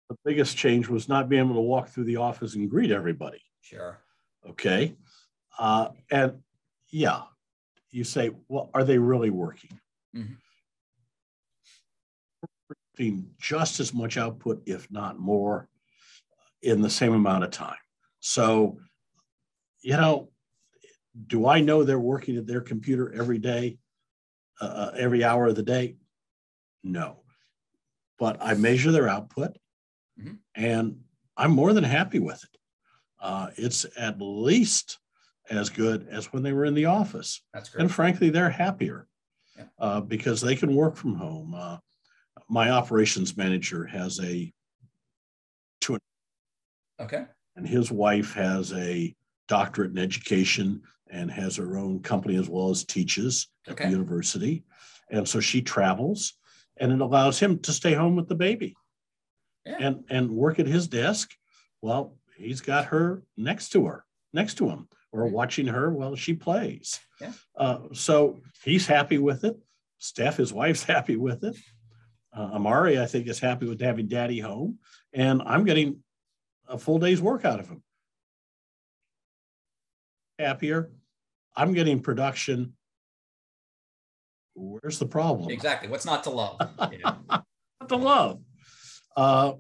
the 0.10 0.17
biggest 0.25 0.57
change 0.57 0.88
was 0.88 1.07
not 1.07 1.29
being 1.29 1.43
able 1.43 1.55
to 1.55 1.62
walk 1.62 1.89
through 1.89 2.03
the 2.03 2.17
office 2.17 2.55
and 2.55 2.69
greet 2.69 2.91
everybody. 2.91 3.41
Sure. 3.62 4.00
Okay. 4.48 4.95
Uh, 5.57 5.89
and 6.12 6.39
yeah, 6.91 7.22
you 7.91 8.03
say, 8.03 8.31
well, 8.48 8.69
are 8.74 8.83
they 8.83 8.98
really 8.98 9.29
working? 9.29 9.79
Mhm. 10.15 10.38
Just 13.39 13.79
as 13.79 13.93
much 13.93 14.17
output, 14.17 14.63
if 14.65 14.89
not 14.91 15.19
more, 15.19 15.67
in 16.62 16.81
the 16.81 16.89
same 16.89 17.13
amount 17.13 17.43
of 17.43 17.51
time. 17.51 17.77
So, 18.19 18.77
you 19.81 19.93
know, 19.93 20.29
do 21.27 21.47
I 21.47 21.59
know 21.59 21.83
they're 21.83 22.00
working 22.00 22.38
at 22.38 22.47
their 22.47 22.62
computer 22.62 23.13
every 23.13 23.38
day, 23.39 23.79
uh, 24.62 24.91
every 24.97 25.23
hour 25.23 25.47
of 25.47 25.55
the 25.55 25.63
day? 25.63 25.97
No. 26.83 27.23
But 28.19 28.38
I 28.41 28.53
measure 28.53 28.91
their 28.91 29.09
output 29.09 29.57
Mhm. 30.19 30.39
and 30.55 31.03
I'm 31.35 31.51
more 31.51 31.73
than 31.73 31.83
happy 31.83 32.19
with 32.19 32.43
it. 32.43 32.57
Uh, 33.19 33.50
it's 33.57 33.85
at 33.97 34.21
least 34.21 35.00
as 35.50 35.69
good 35.69 36.07
as 36.07 36.31
when 36.31 36.43
they 36.43 36.53
were 36.53 36.65
in 36.65 36.73
the 36.75 36.85
office. 36.85 37.41
That's 37.53 37.69
great. 37.69 37.81
And 37.81 37.91
frankly, 37.91 38.29
they're 38.29 38.50
happier 38.50 39.07
Yeah. 39.57 39.67
uh, 39.79 40.01
because 40.01 40.41
they 40.41 40.55
can 40.55 40.75
work 40.75 40.95
from 40.95 41.15
home. 41.15 41.53
My 42.50 42.69
operations 42.69 43.35
manager 43.38 43.85
has 43.85 44.19
a, 44.19 44.51
two. 45.81 45.97
Okay. 47.00 47.25
and 47.55 47.67
his 47.67 47.91
wife 47.91 48.33
has 48.33 48.71
a 48.73 49.15
doctorate 49.47 49.91
in 49.91 49.97
education 49.97 50.81
and 51.09 51.29
has 51.31 51.55
her 51.57 51.77
own 51.77 52.00
company 52.01 52.35
as 52.38 52.50
well 52.50 52.69
as 52.69 52.83
teaches 52.83 53.47
at 53.67 53.73
Okay. 53.73 53.85
the 53.85 53.91
university. 53.91 54.63
And 55.09 55.27
so 55.27 55.39
she 55.39 55.62
travels 55.62 56.33
and 56.77 56.91
it 56.91 57.01
allows 57.01 57.39
him 57.39 57.59
to 57.59 57.71
stay 57.73 57.93
home 57.93 58.15
with 58.15 58.27
the 58.27 58.35
baby 58.35 58.75
Yeah. 59.65 59.77
and, 59.79 60.03
and 60.09 60.31
work 60.31 60.59
at 60.59 60.65
his 60.67 60.88
desk. 60.88 61.31
Well, 61.81 62.17
he's 62.35 62.62
got 62.62 62.85
her 62.85 63.23
next 63.38 63.69
to 63.69 63.85
her, 63.85 64.05
next 64.33 64.55
to 64.55 64.69
him, 64.69 64.88
or 65.12 65.27
Mhm. 65.27 65.31
watching 65.31 65.67
her 65.67 65.91
while 65.93 66.15
she 66.15 66.33
plays. 66.33 67.00
Yeah. 67.21 67.33
Uh, 67.55 67.79
so 67.93 68.41
he's 68.63 68.88
happy 68.88 69.17
with 69.19 69.43
it. 69.43 69.57
Steph, 70.00 70.38
his 70.38 70.51
wife's 70.53 70.83
happy 70.95 71.15
with 71.17 71.43
it. 71.43 71.55
Uh, 72.35 72.49
Amari, 72.53 72.99
I 72.99 73.05
think, 73.05 73.27
is 73.27 73.39
happy 73.39 73.67
with 73.67 73.79
having 73.79 74.07
daddy 74.07 74.39
home. 74.39 74.79
And 75.13 75.41
I'm 75.45 75.63
getting 75.65 75.99
a 76.67 76.77
full 76.77 76.97
day's 76.99 77.21
work 77.21 77.45
out 77.45 77.59
of 77.59 77.67
him. 77.69 77.83
Happier. 80.39 80.91
I'm 81.55 81.73
getting 81.73 81.99
production. 81.99 82.73
Where's 84.55 84.99
the 84.99 85.05
problem? 85.05 85.49
Exactly. 85.51 85.89
What's 85.89 86.05
not 86.05 86.23
to 86.23 86.29
love? 86.31 86.57
Yeah. 86.91 87.15
Not 87.79 87.89
the 87.89 87.97
love. 87.97 88.39
Uh, 89.17 89.53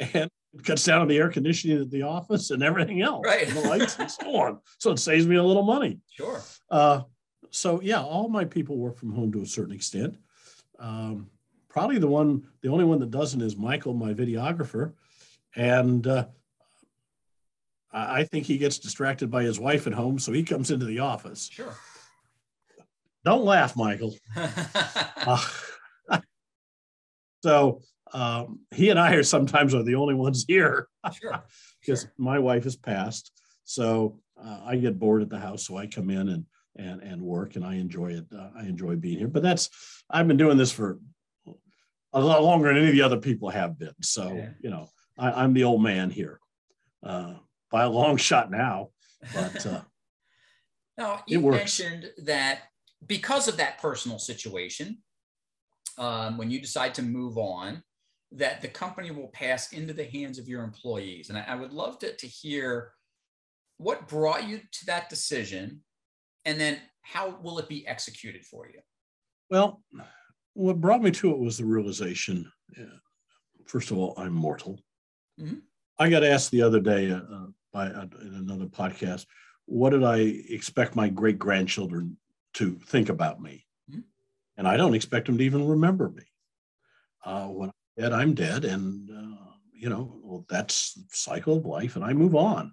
and 0.00 0.30
it 0.54 0.64
cuts 0.64 0.84
down 0.84 1.02
on 1.02 1.08
the 1.08 1.18
air 1.18 1.28
conditioning 1.28 1.80
at 1.82 1.90
the 1.90 2.02
office 2.02 2.50
and 2.50 2.62
everything 2.62 3.02
else, 3.02 3.22
Right. 3.26 3.46
and 3.46 3.56
the 3.56 3.60
lights 3.68 3.98
and 3.98 4.10
so 4.10 4.34
on. 4.36 4.60
So 4.78 4.92
it 4.92 4.98
saves 4.98 5.26
me 5.26 5.36
a 5.36 5.42
little 5.42 5.62
money. 5.62 5.98
Sure. 6.10 6.40
Uh, 6.70 7.02
so 7.50 7.80
yeah, 7.82 8.00
all 8.02 8.28
my 8.30 8.46
people 8.46 8.78
work 8.78 8.96
from 8.96 9.12
home 9.12 9.30
to 9.32 9.42
a 9.42 9.46
certain 9.46 9.74
extent. 9.74 10.16
Um, 10.78 11.28
probably 11.76 11.98
the 11.98 12.08
one, 12.08 12.42
the 12.62 12.70
only 12.70 12.86
one 12.86 12.98
that 12.98 13.10
doesn't 13.10 13.42
is 13.42 13.54
Michael, 13.54 13.92
my 13.92 14.14
videographer, 14.14 14.94
and 15.54 16.06
uh, 16.06 16.24
I 17.92 18.24
think 18.24 18.46
he 18.46 18.56
gets 18.56 18.78
distracted 18.78 19.30
by 19.30 19.42
his 19.42 19.60
wife 19.60 19.86
at 19.86 19.92
home, 19.92 20.18
so 20.18 20.32
he 20.32 20.42
comes 20.42 20.70
into 20.70 20.86
the 20.86 21.00
office. 21.00 21.50
Sure. 21.52 21.74
Don't 23.26 23.44
laugh, 23.44 23.76
Michael. 23.76 24.14
Uh, 25.28 25.44
so 27.42 27.80
um, 28.12 28.60
he 28.72 28.90
and 28.90 28.98
I 28.98 29.14
are 29.14 29.24
sometimes 29.24 29.74
are 29.74 29.82
the 29.82 29.96
only 29.96 30.14
ones 30.14 30.44
here 30.46 30.86
sure. 31.20 31.42
because 31.80 32.02
Sure. 32.02 32.12
my 32.16 32.38
wife 32.38 32.62
has 32.62 32.76
passed. 32.76 33.32
So 33.64 34.20
uh, 34.40 34.60
I 34.64 34.76
get 34.76 35.00
bored 35.00 35.22
at 35.22 35.28
the 35.28 35.40
house, 35.40 35.66
so 35.66 35.76
I 35.76 35.88
come 35.88 36.10
in 36.10 36.28
and 36.28 36.46
and 36.76 37.02
and 37.02 37.20
work, 37.20 37.56
and 37.56 37.64
I 37.64 37.74
enjoy 37.74 38.12
it. 38.12 38.26
Uh, 38.32 38.50
I 38.56 38.66
enjoy 38.66 38.94
being 38.94 39.18
here. 39.18 39.26
But 39.26 39.42
that's 39.42 39.68
I've 40.08 40.28
been 40.28 40.36
doing 40.36 40.58
this 40.58 40.70
for 40.70 41.00
a 42.12 42.20
lot 42.20 42.42
longer 42.42 42.68
than 42.68 42.78
any 42.78 42.88
of 42.88 42.94
the 42.94 43.02
other 43.02 43.18
people 43.20 43.50
have 43.50 43.78
been. 43.78 43.94
So 44.02 44.34
Yeah. 44.34 44.50
you 44.60 44.70
know, 44.70 44.88
I, 45.18 45.42
I'm 45.42 45.52
the 45.54 45.64
old 45.64 45.82
man 45.82 46.10
here 46.10 46.40
uh, 47.02 47.34
by 47.70 47.84
a 47.84 47.90
long 47.90 48.16
shot 48.28 48.50
now. 48.50 48.90
But 49.34 49.66
uh, 49.66 49.82
Now, 50.98 51.16
It 51.28 51.32
you 51.32 51.40
works. 51.40 51.56
mentioned 51.80 52.12
that 52.24 52.60
because 53.06 53.48
of 53.48 53.56
that 53.58 53.78
personal 53.78 54.18
situation, 54.18 54.98
um, 55.98 56.36
when 56.38 56.50
you 56.50 56.60
decide 56.60 56.94
to 56.94 57.02
move 57.02 57.38
on, 57.38 57.82
that 58.32 58.60
the 58.60 58.68
company 58.68 59.10
will 59.10 59.28
pass 59.28 59.72
into 59.72 59.92
the 59.92 60.04
hands 60.04 60.38
of 60.38 60.48
your 60.48 60.62
employees. 60.64 61.28
And 61.28 61.38
I, 61.38 61.44
I 61.48 61.54
would 61.54 61.72
love 61.72 61.98
to, 62.00 62.14
to 62.14 62.26
hear 62.26 62.92
what 63.78 64.08
brought 64.08 64.48
you 64.48 64.58
to 64.58 64.86
that 64.86 65.08
decision 65.08 65.82
and 66.44 66.58
then 66.60 66.78
how 67.02 67.38
will 67.42 67.58
it 67.58 67.68
be 67.68 67.86
executed 67.86 68.44
for 68.44 68.66
you? 68.66 68.80
Well, 69.50 69.82
what 70.56 70.80
brought 70.80 71.02
me 71.02 71.10
to 71.12 71.30
it 71.30 71.38
was 71.38 71.58
the 71.58 71.64
realization. 71.64 72.50
uh, 72.80 72.98
First 73.66 73.90
of 73.90 73.98
all, 73.98 74.14
I'm 74.16 74.32
mortal. 74.32 74.80
Mhm. 75.40 75.62
I 75.98 76.08
got 76.08 76.22
asked 76.24 76.50
the 76.50 76.62
other 76.62 76.80
day 76.80 77.10
uh, 77.10 77.20
uh, 77.20 77.46
by 77.72 77.86
uh, 77.88 78.06
in 78.20 78.34
another 78.34 78.66
podcast, 78.66 79.26
what 79.66 79.90
did 79.90 80.04
I 80.04 80.18
expect 80.18 80.94
my 80.96 81.08
great 81.08 81.38
grandchildren 81.38 82.16
to 82.54 82.78
think 82.86 83.08
about 83.08 83.40
me? 83.40 83.66
Mhm. 83.90 84.04
and 84.56 84.66
I 84.66 84.76
don't 84.76 84.94
expect 84.94 85.26
them 85.26 85.36
to 85.38 85.44
even 85.44 85.66
remember 85.68 86.08
me. 86.08 86.22
Uh, 87.24 87.48
when 87.48 87.68
I'm 87.70 88.02
dead, 88.02 88.12
I'm 88.12 88.34
dead, 88.34 88.64
and 88.64 89.10
uh, 89.10 89.52
you 89.72 89.88
know 89.90 90.20
well, 90.22 90.46
that's 90.48 90.94
the 90.94 91.04
cycle 91.10 91.56
of 91.58 91.66
life, 91.66 91.96
and 91.96 92.04
I 92.04 92.12
move 92.14 92.34
on. 92.34 92.72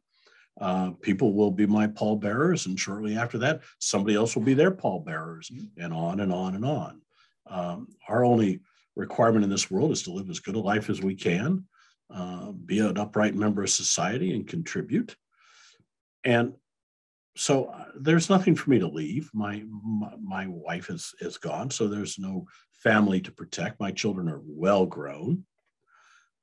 Uh, 0.62 0.92
people 1.02 1.34
will 1.34 1.52
be 1.52 1.66
my 1.66 1.88
pallbearers, 1.88 2.68
and 2.68 2.80
shortly 2.80 3.18
after 3.18 3.40
that, 3.40 3.62
somebody 3.80 4.16
else 4.16 4.36
will 4.36 4.44
be 4.44 4.54
their 4.54 4.72
pallbearers, 4.72 5.50
mm-hmm. 5.50 5.82
and 5.84 5.92
on 5.92 6.20
and 6.20 6.32
on 6.32 6.56
and 6.56 6.66
on. 6.66 7.02
Um, 7.48 7.88
our 8.08 8.24
only 8.24 8.62
requirement 8.96 9.44
in 9.44 9.50
this 9.50 9.72
world 9.72 9.92
is 9.92 10.04
to 10.04 10.12
live 10.12 10.30
as 10.30 10.40
good 10.40 10.56
a 10.56 10.60
life 10.60 10.90
as 10.90 11.02
we 11.02 11.16
can, 11.16 11.66
uh, 12.14 12.52
be 12.52 12.80
an 12.80 12.98
upright 12.98 13.36
member 13.36 13.64
of 13.64 13.70
society, 13.70 14.34
and 14.34 14.48
contribute. 14.48 15.16
And 16.24 16.54
so 17.36 17.66
uh, 17.66 17.86
there's 18.00 18.30
nothing 18.30 18.56
for 18.56 18.70
me 18.70 18.80
to 18.80 18.88
leave. 18.88 19.30
My, 19.34 19.64
my, 19.84 20.14
my 20.22 20.48
wife 20.48 20.90
is 20.90 21.14
is 21.20 21.38
gone, 21.38 21.72
so 21.72 21.88
there's 21.88 22.20
no 22.20 22.46
family 22.84 23.22
to 23.22 23.32
protect. 23.32 23.80
My 23.80 23.92
children 23.92 24.30
are 24.30 24.42
well 24.44 24.86
grown. 24.86 25.46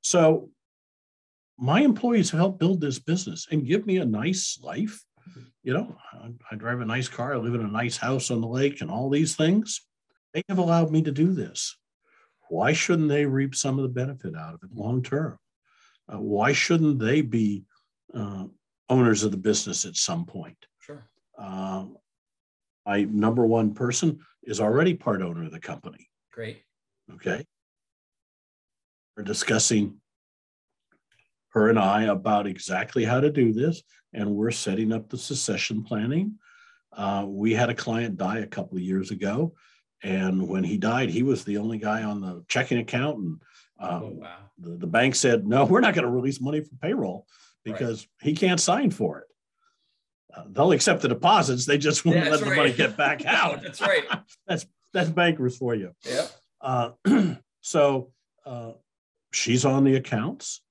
So 0.01 0.49
my 1.57 1.81
employees 1.81 2.31
helped 2.31 2.59
build 2.59 2.81
this 2.81 2.99
business 2.99 3.47
and 3.51 3.65
give 3.65 3.85
me 3.85 3.97
a 3.97 4.05
nice 4.05 4.59
life. 4.61 5.03
You 5.63 5.73
know, 5.75 5.95
I, 6.13 6.31
I 6.51 6.55
drive 6.55 6.81
a 6.81 6.85
nice 6.85 7.07
car, 7.07 7.35
I 7.35 7.37
live 7.37 7.53
in 7.53 7.61
a 7.61 7.67
nice 7.67 7.95
house 7.95 8.31
on 8.31 8.41
the 8.41 8.47
lake, 8.47 8.81
and 8.81 8.89
all 8.89 9.09
these 9.09 9.35
things. 9.35 9.81
They 10.33 10.43
have 10.49 10.57
allowed 10.57 10.91
me 10.91 11.01
to 11.03 11.11
do 11.11 11.33
this. 11.33 11.77
Why 12.49 12.73
shouldn't 12.73 13.09
they 13.09 13.25
reap 13.25 13.55
some 13.55 13.77
of 13.79 13.83
the 13.83 13.89
benefit 13.89 14.35
out 14.35 14.53
of 14.53 14.63
it 14.63 14.75
long 14.75 15.03
term? 15.03 15.37
Uh, 16.11 16.19
why 16.19 16.51
shouldn't 16.51 16.99
they 16.99 17.21
be 17.21 17.63
uh, 18.13 18.45
owners 18.89 19.23
of 19.23 19.31
the 19.31 19.37
business 19.37 19.85
at 19.85 19.95
some 19.95 20.25
point? 20.25 20.57
Sure. 20.79 21.07
Uh, 21.37 21.85
my 22.85 23.03
number 23.03 23.45
one 23.45 23.73
person 23.73 24.19
is 24.43 24.59
already 24.59 24.93
part 24.93 25.21
owner 25.21 25.45
of 25.45 25.51
the 25.51 25.59
company. 25.59 26.09
Great. 26.31 26.63
Okay. 27.13 27.45
We're 29.15 29.23
discussing 29.23 29.97
her 31.49 31.69
and 31.69 31.77
I 31.77 32.03
about 32.03 32.47
exactly 32.47 33.03
how 33.03 33.19
to 33.19 33.29
do 33.29 33.53
this, 33.53 33.83
and 34.13 34.29
we're 34.29 34.51
setting 34.51 34.91
up 34.91 35.09
the 35.09 35.17
succession 35.17 35.83
planning. 35.83 36.35
Uh, 36.93 37.25
we 37.27 37.53
had 37.53 37.69
a 37.69 37.75
client 37.75 38.17
die 38.17 38.39
a 38.39 38.47
couple 38.47 38.77
of 38.77 38.83
years 38.83 39.11
ago, 39.11 39.53
and 40.03 40.47
when 40.47 40.63
he 40.63 40.77
died, 40.77 41.09
he 41.09 41.23
was 41.23 41.43
the 41.43 41.57
only 41.57 41.77
guy 41.77 42.03
on 42.03 42.21
the 42.21 42.43
checking 42.47 42.79
account, 42.79 43.17
and 43.17 43.41
uh, 43.79 43.99
oh, 44.03 44.11
wow. 44.15 44.37
the, 44.57 44.77
the 44.77 44.87
bank 44.87 45.15
said, 45.15 45.47
"No, 45.47 45.65
we're 45.69 45.81
not 45.81 45.93
going 45.93 46.05
to 46.05 46.11
release 46.11 46.41
money 46.41 46.61
for 46.61 46.75
payroll 46.75 47.27
because 47.63 48.07
right. 48.21 48.29
he 48.29 48.35
can't 48.35 48.59
sign 48.59 48.91
for 48.91 49.19
it." 49.19 49.25
Uh, 50.35 50.43
they'll 50.49 50.71
accept 50.71 51.01
the 51.01 51.07
deposits; 51.07 51.65
they 51.65 51.77
just 51.77 52.05
won't 52.05 52.17
yeah, 52.17 52.29
let 52.29 52.39
the 52.39 52.45
right. 52.47 52.57
money 52.57 52.73
get 52.73 52.97
back 52.97 53.25
out. 53.25 53.61
that's 53.61 53.81
right. 53.81 54.03
that's 54.47 54.65
that's 54.93 55.09
bankers 55.09 55.57
for 55.57 55.75
you. 55.75 55.93
Yeah. 56.03 56.27
Uh, 56.59 56.91
so 57.61 58.11
uh, 58.45 58.71
she's 59.31 59.65
on 59.65 59.83
the 59.83 59.95
accounts. 59.95 60.61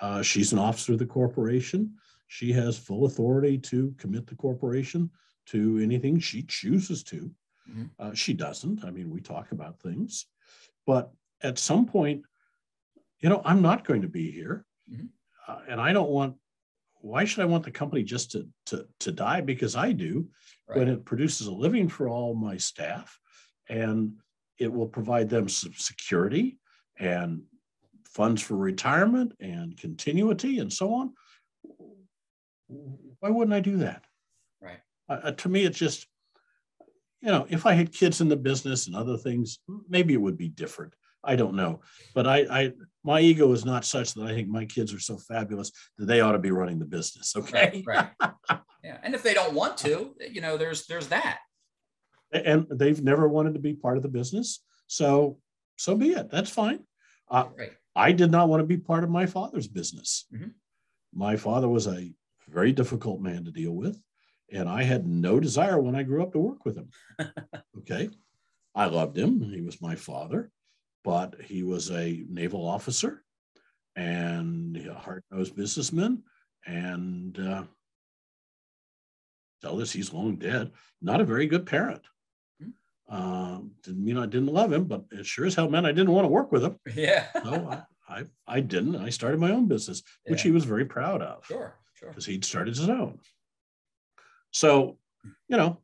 Uh, 0.00 0.22
she's 0.22 0.52
an 0.52 0.58
officer 0.58 0.94
of 0.94 0.98
the 0.98 1.06
corporation. 1.06 1.94
She 2.26 2.52
has 2.52 2.78
full 2.78 3.06
authority 3.06 3.58
to 3.58 3.94
commit 3.98 4.26
the 4.26 4.36
corporation 4.36 5.10
to 5.46 5.78
anything 5.78 6.18
she 6.18 6.42
chooses 6.44 7.02
to. 7.04 7.30
Mm-hmm. 7.70 7.84
Uh, 7.98 8.14
she 8.14 8.32
doesn't. 8.32 8.84
I 8.84 8.90
mean, 8.90 9.10
we 9.10 9.20
talk 9.20 9.52
about 9.52 9.80
things, 9.80 10.26
but 10.86 11.12
at 11.42 11.58
some 11.58 11.86
point, 11.86 12.22
you 13.20 13.28
know, 13.28 13.42
I'm 13.44 13.62
not 13.62 13.84
going 13.84 14.02
to 14.02 14.08
be 14.08 14.30
here, 14.30 14.64
mm-hmm. 14.90 15.06
uh, 15.46 15.60
and 15.68 15.80
I 15.80 15.92
don't 15.92 16.10
want. 16.10 16.36
Why 17.02 17.24
should 17.24 17.42
I 17.42 17.46
want 17.46 17.64
the 17.64 17.70
company 17.70 18.02
just 18.02 18.32
to 18.32 18.48
to 18.66 18.86
to 19.00 19.12
die 19.12 19.40
because 19.40 19.76
I 19.76 19.92
do, 19.92 20.28
right. 20.68 20.78
when 20.78 20.88
it 20.88 21.04
produces 21.04 21.46
a 21.46 21.52
living 21.52 21.88
for 21.88 22.08
all 22.08 22.34
my 22.34 22.56
staff, 22.56 23.18
and 23.68 24.14
it 24.58 24.70
will 24.72 24.86
provide 24.86 25.28
them 25.30 25.48
some 25.48 25.72
security 25.74 26.58
and 26.98 27.42
funds 28.04 28.42
for 28.42 28.56
retirement 28.56 29.32
and 29.40 29.80
continuity 29.80 30.58
and 30.58 30.72
so 30.72 30.92
on. 30.92 31.14
Why 33.20 33.30
wouldn't 33.30 33.54
I 33.54 33.60
do 33.60 33.78
that? 33.78 34.04
Right. 34.60 34.80
Uh, 35.08 35.32
to 35.32 35.48
me, 35.48 35.64
it's 35.64 35.78
just, 35.78 36.06
you 37.22 37.30
know, 37.30 37.46
if 37.48 37.66
I 37.66 37.74
had 37.74 37.92
kids 37.92 38.20
in 38.20 38.28
the 38.28 38.36
business 38.36 38.86
and 38.86 38.96
other 38.96 39.16
things, 39.16 39.58
maybe 39.88 40.14
it 40.14 40.20
would 40.20 40.38
be 40.38 40.48
different. 40.48 40.94
I 41.22 41.36
don't 41.36 41.54
know, 41.54 41.80
but 42.14 42.26
I, 42.26 42.38
I, 42.50 42.72
my 43.04 43.20
ego 43.20 43.52
is 43.52 43.64
not 43.64 43.84
such 43.84 44.14
that 44.14 44.24
I 44.24 44.32
think 44.32 44.48
my 44.48 44.64
kids 44.64 44.94
are 44.94 45.00
so 45.00 45.18
fabulous 45.18 45.70
that 45.98 46.06
they 46.06 46.22
ought 46.22 46.32
to 46.32 46.38
be 46.38 46.50
running 46.50 46.78
the 46.78 46.86
business. 46.86 47.34
Okay. 47.36 47.82
Right. 47.86 48.08
right. 48.20 48.30
yeah. 48.82 48.98
And 49.02 49.14
if 49.14 49.22
they 49.22 49.34
don't 49.34 49.52
want 49.52 49.76
to, 49.78 50.14
you 50.30 50.40
know, 50.40 50.56
there's, 50.56 50.86
there's 50.86 51.08
that. 51.08 51.40
And 52.32 52.66
they've 52.70 53.02
never 53.02 53.28
wanted 53.28 53.52
to 53.54 53.60
be 53.60 53.74
part 53.74 53.98
of 53.98 54.02
the 54.02 54.08
business. 54.08 54.64
So, 54.86 55.38
so 55.76 55.94
be 55.94 56.12
it. 56.12 56.30
That's 56.30 56.50
fine. 56.50 56.80
Uh, 57.30 57.48
right. 57.56 57.72
I 57.94 58.12
did 58.12 58.30
not 58.30 58.48
want 58.48 58.60
to 58.60 58.66
be 58.66 58.78
part 58.78 59.04
of 59.04 59.10
my 59.10 59.26
father's 59.26 59.68
business. 59.68 60.26
Mm-hmm. 60.32 60.48
My 61.12 61.36
father 61.36 61.68
was 61.68 61.86
a 61.86 62.12
very 62.48 62.72
difficult 62.72 63.20
man 63.20 63.44
to 63.44 63.50
deal 63.50 63.72
with, 63.72 64.00
and 64.52 64.68
I 64.68 64.82
had 64.82 65.06
no 65.06 65.40
desire 65.40 65.80
when 65.80 65.94
I 65.94 66.02
grew 66.02 66.22
up 66.22 66.32
to 66.32 66.38
work 66.38 66.64
with 66.64 66.76
him. 66.76 66.90
okay. 67.78 68.10
I 68.74 68.86
loved 68.86 69.16
him. 69.16 69.40
He 69.40 69.60
was 69.60 69.82
my 69.82 69.94
father, 69.94 70.50
but 71.04 71.34
he 71.42 71.62
was 71.62 71.90
a 71.90 72.24
naval 72.28 72.66
officer 72.66 73.24
and 73.96 74.76
a 74.76 74.94
hard 74.94 75.24
nosed 75.30 75.56
businessman. 75.56 76.22
And 76.66 77.38
uh, 77.38 77.64
tell 79.62 79.80
us 79.80 79.92
he's 79.92 80.12
long 80.12 80.36
dead. 80.36 80.70
Not 81.02 81.20
a 81.20 81.24
very 81.24 81.46
good 81.46 81.66
parent. 81.66 82.02
Uh, 83.08 83.58
didn't 83.82 84.04
mean 84.04 84.16
I 84.16 84.26
didn't 84.26 84.52
love 84.52 84.72
him, 84.72 84.84
but 84.84 85.04
it 85.10 85.26
sure 85.26 85.46
as 85.46 85.56
hell 85.56 85.68
meant 85.68 85.86
I 85.86 85.92
didn't 85.92 86.12
want 86.12 86.24
to 86.26 86.28
work 86.28 86.52
with 86.52 86.64
him. 86.64 86.76
Yeah. 86.94 87.26
so 87.42 87.84
I, 88.08 88.20
I, 88.20 88.24
I 88.46 88.60
didn't. 88.60 88.96
I 88.96 89.10
started 89.10 89.40
my 89.40 89.50
own 89.50 89.66
business, 89.66 90.02
yeah. 90.24 90.32
which 90.32 90.42
he 90.42 90.52
was 90.52 90.64
very 90.64 90.84
proud 90.84 91.20
of. 91.20 91.44
Sure, 91.44 91.74
sure. 91.94 92.10
Because 92.10 92.26
he'd 92.26 92.44
started 92.44 92.76
his 92.76 92.88
own. 92.88 93.18
So, 94.52 94.98
you 95.48 95.56
know, 95.56 95.78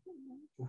what 0.56 0.68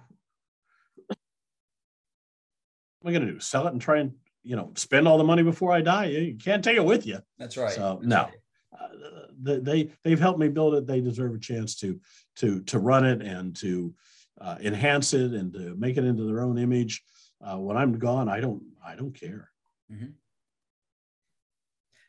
am 3.04 3.08
I 3.08 3.12
going 3.12 3.26
to 3.26 3.34
do? 3.34 3.40
Sell 3.40 3.68
it 3.68 3.74
and 3.74 3.82
try 3.82 4.00
and, 4.00 4.14
you 4.44 4.56
know, 4.56 4.72
spend 4.76 5.08
all 5.08 5.18
the 5.18 5.24
money 5.24 5.44
before 5.44 5.72
I 5.72 5.82
die? 5.82 6.06
You 6.06 6.36
can't 6.36 6.64
take 6.64 6.78
it 6.78 6.86
with 6.86 7.06
you. 7.06 7.20
That's 7.38 7.58
right. 7.58 7.74
So, 7.74 8.00
That's 8.02 8.08
no. 8.08 8.24
Right. 8.24 8.34
Uh, 8.80 9.60
they 9.62 9.90
they've 10.04 10.20
helped 10.20 10.40
me 10.40 10.50
build 10.50 10.76
it. 10.76 10.88
They 10.88 11.00
deserve 11.02 11.34
a 11.34 11.40
chance 11.40 11.76
to 11.78 12.00
to 12.38 12.62
to 12.64 12.80
run 12.80 13.06
it 13.06 13.22
and 13.22 13.56
to 13.58 13.94
uh, 14.42 14.58
enhance 14.62 15.14
it 15.14 15.34
and 15.34 15.54
to 15.54 15.76
make 15.76 15.98
it 15.98 16.04
into 16.04 16.24
their 16.24 16.42
own 16.42 16.58
image. 16.58 17.04
Uh, 17.42 17.58
when 17.58 17.78
I'm 17.78 17.98
gone, 17.98 18.30
I 18.30 18.40
don't 18.40 18.64
I 18.86 18.96
don't 18.96 19.14
care. 19.14 19.50
Mm-hmm. 19.92 20.12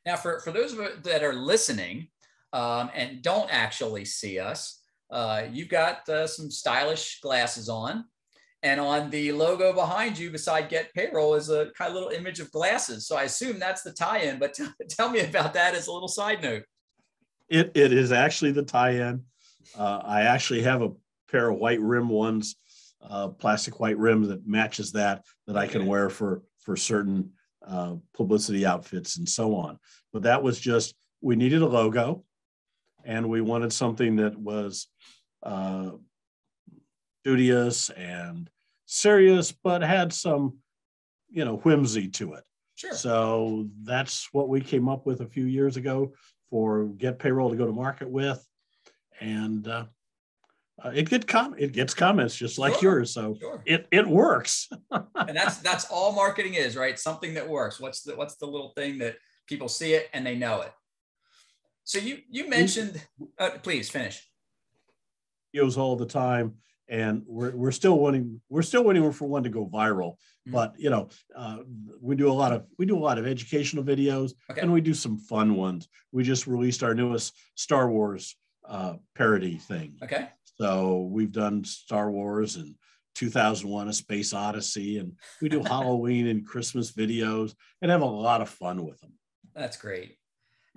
Now, 0.06 0.16
for 0.16 0.40
for 0.40 0.52
those 0.52 0.72
of 0.72 1.02
that 1.04 1.22
are 1.22 1.34
listening 1.34 2.08
um, 2.52 2.90
and 2.94 3.22
don't 3.22 3.50
actually 3.52 4.04
see 4.04 4.38
us, 4.38 4.77
uh, 5.10 5.44
you've 5.50 5.68
got 5.68 6.08
uh, 6.08 6.26
some 6.26 6.50
stylish 6.50 7.20
glasses 7.20 7.68
on. 7.68 8.04
And 8.64 8.80
on 8.80 9.10
the 9.10 9.30
logo 9.32 9.72
behind 9.72 10.18
you, 10.18 10.32
beside 10.32 10.68
Get 10.68 10.92
Payroll, 10.92 11.34
is 11.34 11.48
a 11.48 11.70
kind 11.78 11.90
of 11.90 11.94
little 11.94 12.08
image 12.08 12.40
of 12.40 12.50
glasses. 12.50 13.06
So 13.06 13.16
I 13.16 13.22
assume 13.22 13.60
that's 13.60 13.82
the 13.82 13.92
tie-in. 13.92 14.40
But 14.40 14.54
t- 14.54 14.66
tell 14.88 15.10
me 15.10 15.20
about 15.20 15.54
that 15.54 15.74
as 15.74 15.86
a 15.86 15.92
little 15.92 16.08
side 16.08 16.42
note. 16.42 16.64
It, 17.48 17.70
it 17.76 17.92
is 17.92 18.10
actually 18.10 18.52
the 18.52 18.64
tie-in. 18.64 19.22
Uh, 19.76 20.00
I 20.04 20.22
actually 20.22 20.62
have 20.62 20.82
a 20.82 20.90
pair 21.30 21.50
of 21.50 21.58
white 21.58 21.80
rim 21.80 22.08
ones, 22.08 22.56
uh, 23.02 23.28
plastic 23.28 23.78
white 23.78 23.98
rim 23.98 24.24
that 24.24 24.46
matches 24.46 24.92
that 24.92 25.24
that 25.46 25.56
I 25.56 25.66
can 25.66 25.86
wear 25.86 26.10
for 26.10 26.42
for 26.60 26.76
certain 26.76 27.30
uh, 27.66 27.94
publicity 28.14 28.66
outfits 28.66 29.18
and 29.18 29.28
so 29.28 29.54
on. 29.54 29.78
But 30.12 30.22
that 30.22 30.42
was 30.42 30.58
just 30.58 30.94
we 31.20 31.36
needed 31.36 31.62
a 31.62 31.66
logo, 31.66 32.24
and 33.04 33.28
we 33.28 33.40
wanted 33.40 33.72
something 33.72 34.16
that 34.16 34.38
was 34.38 34.88
uh, 35.42 35.90
studious 37.22 37.90
and 37.90 38.50
serious, 38.86 39.52
but 39.52 39.82
had 39.82 40.12
some 40.12 40.58
you 41.30 41.44
know 41.44 41.56
whimsy 41.58 42.08
to 42.08 42.34
it. 42.34 42.44
Sure. 42.74 42.94
So 42.94 43.66
that's 43.82 44.28
what 44.32 44.48
we 44.48 44.60
came 44.60 44.88
up 44.88 45.04
with 45.04 45.20
a 45.20 45.26
few 45.26 45.44
years 45.44 45.76
ago 45.76 46.12
for 46.50 46.86
Get 46.86 47.18
Payroll 47.18 47.50
to 47.50 47.56
go 47.56 47.66
to 47.66 47.72
market 47.72 48.08
with, 48.08 48.44
and 49.20 49.66
uh, 49.66 49.86
uh, 50.84 50.90
it 50.94 51.10
get 51.10 51.26
com- 51.26 51.56
it 51.58 51.72
gets 51.72 51.92
comments 51.92 52.36
just 52.36 52.58
like 52.58 52.74
sure, 52.74 52.98
yours, 52.98 53.12
so 53.12 53.36
sure. 53.40 53.62
it 53.66 53.86
it 53.90 54.06
works. 54.06 54.68
and 54.90 55.36
that's 55.36 55.58
that's 55.58 55.86
all 55.86 56.12
marketing 56.12 56.54
is, 56.54 56.76
right? 56.76 56.98
Something 56.98 57.34
that 57.34 57.48
works. 57.48 57.80
What's 57.80 58.02
the 58.02 58.14
what's 58.14 58.36
the 58.36 58.46
little 58.46 58.72
thing 58.76 58.98
that 58.98 59.16
people 59.48 59.68
see 59.68 59.94
it 59.94 60.08
and 60.12 60.24
they 60.24 60.36
know 60.36 60.60
it? 60.60 60.72
So 61.88 61.98
you 61.98 62.18
you 62.28 62.50
mentioned, 62.50 63.02
uh, 63.38 63.48
please 63.62 63.88
finish. 63.88 64.28
Videos 65.56 65.78
all 65.78 65.96
the 65.96 66.04
time, 66.04 66.56
and 66.86 67.22
we're 67.26 67.56
we're 67.56 67.72
still 67.72 67.98
wanting 67.98 68.42
we're 68.50 68.60
still 68.60 68.84
waiting 68.84 69.10
for 69.10 69.26
one 69.26 69.42
to 69.44 69.48
go 69.48 69.66
viral. 69.66 70.10
Mm-hmm. 70.10 70.52
But 70.52 70.74
you 70.76 70.90
know, 70.90 71.08
uh, 71.34 71.60
we 72.02 72.14
do 72.14 72.30
a 72.30 72.32
lot 72.32 72.52
of 72.52 72.66
we 72.78 72.84
do 72.84 72.98
a 72.98 73.00
lot 73.00 73.16
of 73.16 73.26
educational 73.26 73.82
videos, 73.82 74.32
okay. 74.50 74.60
and 74.60 74.70
we 74.70 74.82
do 74.82 74.92
some 74.92 75.16
fun 75.16 75.54
ones. 75.54 75.88
We 76.12 76.24
just 76.24 76.46
released 76.46 76.82
our 76.82 76.94
newest 76.94 77.34
Star 77.54 77.90
Wars 77.90 78.36
uh, 78.68 78.96
parody 79.14 79.56
thing. 79.56 79.96
Okay. 80.02 80.28
So 80.60 81.08
we've 81.10 81.32
done 81.32 81.64
Star 81.64 82.10
Wars 82.10 82.56
and 82.56 82.74
2001 83.14 83.88
A 83.88 83.92
Space 83.94 84.34
Odyssey, 84.34 84.98
and 84.98 85.14
we 85.40 85.48
do 85.48 85.62
Halloween 85.64 86.26
and 86.26 86.46
Christmas 86.46 86.92
videos 86.92 87.54
and 87.80 87.90
have 87.90 88.02
a 88.02 88.04
lot 88.04 88.42
of 88.42 88.50
fun 88.50 88.84
with 88.84 89.00
them. 89.00 89.14
That's 89.54 89.78
great. 89.78 90.18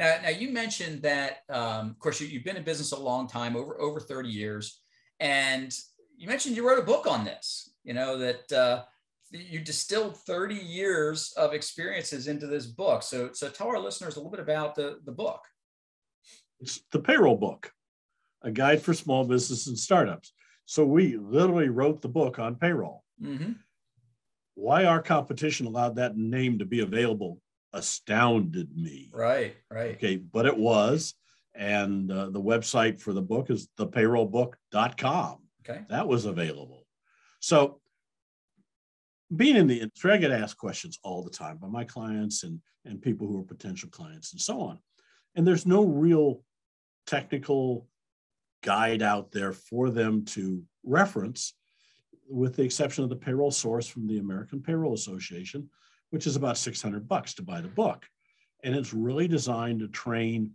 Now, 0.02 0.16
now 0.24 0.30
you 0.30 0.50
mentioned 0.50 1.04
that, 1.04 1.44
um, 1.48 1.92
of 1.92 2.00
course, 2.00 2.20
you, 2.20 2.28
have 2.28 2.44
been 2.44 2.58
in 2.58 2.64
business 2.64 2.92
a 2.92 3.00
long 3.00 3.28
time, 3.28 3.56
over 3.56 3.80
over 3.80 4.00
30 4.00 4.30
years, 4.30 4.82
and 5.20 5.72
you 6.18 6.28
mentioned 6.28 6.56
you 6.56 6.68
wrote 6.68 6.80
a 6.80 6.86
book 6.94 7.06
on 7.06 7.24
this. 7.24 7.70
You 7.84 7.94
know 7.94 8.18
that 8.18 8.52
uh, 8.52 8.84
you 9.30 9.60
distilled 9.60 10.18
30 10.18 10.56
years 10.56 11.34
of 11.38 11.54
experiences 11.54 12.28
into 12.28 12.48
this 12.48 12.66
book. 12.66 13.04
So, 13.04 13.30
so 13.34 13.48
tell 13.48 13.68
our 13.68 13.78
listeners 13.78 14.16
a 14.16 14.20
little 14.20 14.32
bit 14.32 14.40
about 14.40 14.74
the 14.74 14.98
the 15.06 15.12
book. 15.12 15.42
It's 16.60 16.82
the 16.92 17.00
payroll 17.00 17.38
book, 17.38 17.72
a 18.42 18.50
guide 18.50 18.82
for 18.82 18.96
small 18.96 19.24
business 19.24 19.68
and 19.68 19.78
startups. 19.78 20.34
So 20.66 20.84
we 20.84 21.16
literally 21.18 21.70
wrote 21.70 22.02
the 22.02 22.10
book 22.10 22.40
on 22.40 22.56
payroll. 22.56 23.04
Mm-hmm. 23.24 23.52
Why 24.56 24.86
our 24.86 25.02
competition 25.04 25.68
allowed 25.68 25.98
that 25.98 26.18
name 26.18 26.58
to 26.58 26.66
be 26.66 26.80
available 26.80 27.40
astounded 27.74 28.76
me. 28.76 29.10
Right, 29.14 29.56
right. 29.70 29.96
Okay, 29.96 30.18
but 30.18 30.46
it 30.46 30.58
was. 30.58 31.14
And 31.54 32.12
uh, 32.12 32.30
the 32.30 32.42
website 32.42 33.02
for 33.02 33.14
the 33.14 33.22
book 33.22 33.50
is 33.50 33.68
thepayrollbook.com. 33.78 35.38
Okay. 35.64 35.82
That 35.90 36.08
was 36.08 36.26
available. 36.26 36.86
So, 37.40 37.80
being 39.36 39.56
in 39.56 39.68
the 39.68 39.82
industry, 39.82 40.12
I 40.12 40.18
get 40.18 40.32
asked 40.32 40.58
questions 40.58 41.00
all 41.04 41.24
the 41.24 41.30
time 41.30 41.58
by 41.58 41.68
my 41.68 41.84
clients 41.84 42.44
and, 42.44 42.60
and 42.86 43.02
people 43.02 43.28
who 43.28 43.40
are 43.40 43.44
potential 43.44 43.90
clients 43.90 44.34
and 44.34 44.42
so 44.42 44.62
on. 44.62 44.80
And 45.36 45.48
there's 45.48 45.66
no 45.66 45.86
real 45.86 46.44
technical 47.08 47.88
guide 48.62 49.02
out 49.02 49.32
there 49.32 49.54
for 49.54 49.90
them 49.90 50.26
to 50.26 50.64
reference, 50.84 51.54
with 52.30 52.56
the 52.56 52.64
exception 52.64 53.04
of 53.04 53.10
the 53.10 53.16
payroll 53.16 53.52
source 53.52 53.88
from 53.88 54.08
the 54.08 54.20
American 54.20 54.62
Payroll 54.62 54.94
Association, 54.94 55.70
which 56.12 56.28
is 56.28 56.36
about 56.36 56.58
600 56.58 57.08
bucks 57.08 57.34
to 57.34 57.42
buy 57.42 57.60
the 57.60 57.68
book. 57.68 58.06
And 58.64 58.76
it's 58.76 58.94
really 58.94 59.28
designed 59.28 59.80
to 59.80 59.88
train 59.88 60.52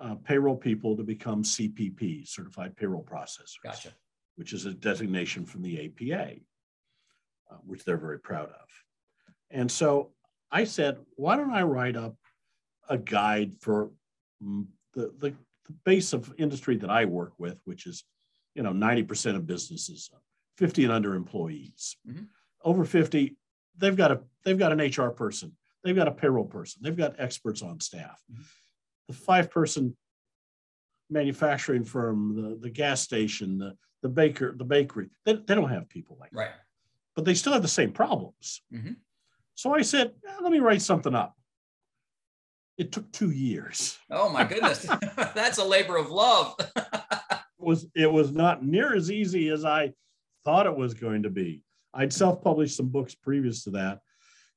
uh, 0.00 0.14
payroll 0.24 0.56
people 0.56 0.96
to 0.96 1.02
become 1.02 1.42
CPP, 1.42 2.26
certified 2.26 2.76
payroll 2.76 3.04
processors, 3.04 3.52
gotcha. 3.62 3.90
which 4.36 4.52
is 4.52 4.64
a 4.66 4.72
designation 4.72 5.44
from 5.44 5.62
the 5.62 5.84
APA, 5.84 6.36
uh, 7.50 7.56
which 7.66 7.84
they're 7.84 7.96
very 7.98 8.18
proud 8.18 8.48
of. 8.48 8.68
And 9.50 9.70
so 9.70 10.12
I 10.50 10.64
said, 10.64 10.98
why 11.16 11.36
don't 11.36 11.52
I 11.52 11.62
write 11.62 11.96
up 11.96 12.16
a 12.88 12.98
guide 12.98 13.54
for 13.60 13.90
mm, 14.42 14.66
the, 14.94 15.12
the, 15.18 15.34
the 15.66 15.72
base 15.84 16.12
of 16.12 16.32
industry 16.38 16.76
that 16.76 16.90
I 16.90 17.04
work 17.04 17.32
with, 17.38 17.60
which 17.64 17.86
is, 17.86 18.04
you 18.54 18.62
know, 18.62 18.72
90% 18.72 19.36
of 19.36 19.46
businesses, 19.46 20.10
50 20.58 20.84
and 20.84 20.92
under 20.92 21.14
employees. 21.14 21.96
Mm-hmm. 22.08 22.24
Over 22.64 22.84
50, 22.84 23.36
they've 23.76 23.96
got 23.96 24.12
a 24.12 24.20
they've 24.44 24.58
got 24.58 24.72
an 24.72 24.78
HR 24.78 25.10
person, 25.10 25.52
they've 25.82 25.96
got 25.96 26.08
a 26.08 26.12
payroll 26.12 26.44
person, 26.44 26.82
they've 26.82 26.96
got 26.96 27.14
experts 27.18 27.62
on 27.62 27.80
staff. 27.80 28.20
Mm-hmm. 28.32 28.42
The 29.08 29.14
five 29.14 29.50
person 29.50 29.96
manufacturing 31.10 31.84
firm, 31.84 32.34
the, 32.34 32.58
the 32.60 32.70
gas 32.70 33.00
station, 33.02 33.58
the, 33.58 33.76
the 34.02 34.08
baker, 34.08 34.54
the 34.56 34.64
bakery, 34.64 35.08
they, 35.24 35.34
they 35.34 35.54
don't 35.54 35.70
have 35.70 35.88
people 35.88 36.16
like 36.20 36.30
right. 36.32 36.48
that. 36.48 36.60
But 37.14 37.24
they 37.24 37.34
still 37.34 37.52
have 37.52 37.62
the 37.62 37.68
same 37.68 37.92
problems. 37.92 38.62
Mm-hmm. 38.72 38.92
So 39.54 39.74
I 39.74 39.82
said, 39.82 40.12
eh, 40.26 40.36
let 40.42 40.50
me 40.50 40.58
write 40.58 40.82
something 40.82 41.14
up. 41.14 41.36
It 42.76 42.90
took 42.90 43.10
two 43.12 43.30
years. 43.30 43.96
Oh 44.10 44.28
my 44.28 44.44
goodness. 44.44 44.86
That's 45.34 45.58
a 45.58 45.64
labor 45.64 45.96
of 45.96 46.10
love. 46.10 46.56
it 46.76 47.40
was 47.58 47.86
it 47.94 48.10
was 48.10 48.32
not 48.32 48.64
near 48.64 48.94
as 48.94 49.10
easy 49.10 49.48
as 49.50 49.64
I 49.64 49.92
thought 50.44 50.66
it 50.66 50.76
was 50.76 50.94
going 50.94 51.22
to 51.22 51.30
be. 51.30 51.62
I'd 51.94 52.12
self-published 52.12 52.76
some 52.76 52.88
books 52.88 53.14
previous 53.14 53.62
to 53.64 53.70
that, 53.70 54.00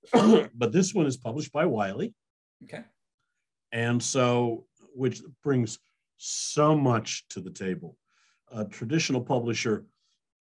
but 0.55 0.71
this 0.71 0.93
one 0.93 1.05
is 1.05 1.17
published 1.17 1.51
by 1.51 1.65
Wiley. 1.65 2.13
Okay. 2.63 2.83
And 3.71 4.01
so, 4.01 4.65
which 4.93 5.21
brings 5.43 5.79
so 6.17 6.75
much 6.75 7.27
to 7.29 7.41
the 7.41 7.51
table. 7.51 7.97
A 8.51 8.65
traditional 8.65 9.21
publisher 9.21 9.85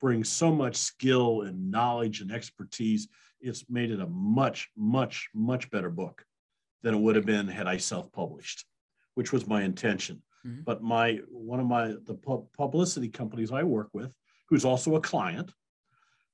brings 0.00 0.28
so 0.28 0.52
much 0.52 0.76
skill 0.76 1.42
and 1.42 1.70
knowledge 1.70 2.20
and 2.20 2.30
expertise. 2.30 3.08
It's 3.40 3.64
made 3.68 3.90
it 3.90 4.00
a 4.00 4.06
much, 4.06 4.70
much, 4.76 5.28
much 5.34 5.70
better 5.70 5.90
book 5.90 6.24
than 6.82 6.94
it 6.94 7.00
would 7.00 7.16
have 7.16 7.26
been 7.26 7.48
had 7.48 7.66
I 7.66 7.76
self-published, 7.78 8.64
which 9.14 9.32
was 9.32 9.46
my 9.46 9.62
intention. 9.62 10.22
Mm-hmm. 10.46 10.62
But 10.64 10.82
my 10.82 11.20
one 11.28 11.60
of 11.60 11.66
my 11.66 11.88
the 11.88 12.16
publicity 12.56 13.08
companies 13.08 13.50
I 13.50 13.64
work 13.64 13.88
with, 13.92 14.12
who's 14.48 14.64
also 14.64 14.94
a 14.94 15.00
client, 15.00 15.52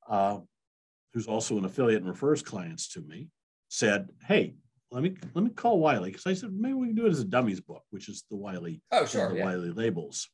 uh, 0.09 0.41
who's 1.13 1.27
also 1.27 1.59
an 1.59 1.65
affiliate 1.65 2.01
and 2.01 2.11
refers 2.11 2.43
clients 2.43 2.89
to 2.89 3.01
me, 3.01 3.29
said, 3.69 4.09
"Hey, 4.27 4.55
let 4.91 5.03
me 5.03 5.17
let 5.35 5.45
me 5.45 5.51
call 5.51 5.79
Wiley 5.79 6.11
because 6.11 6.27
I 6.27 6.35
said 6.35 6.53
maybe 6.53 6.75
we 6.75 6.89
can 6.89 6.97
do 6.97 7.07
it 7.07 7.11
as 7.11 7.21
a 7.21 7.25
dummies 7.25 7.61
book, 7.61 7.83
which 7.91 8.09
is 8.09 8.25
the 8.31 8.37
Wiley 8.37 8.83
oh 8.93 9.07
sure 9.07 9.31
the 9.31 9.37
yeah. 9.37 9.45
Wiley 9.45 9.71
labels." 9.71 10.29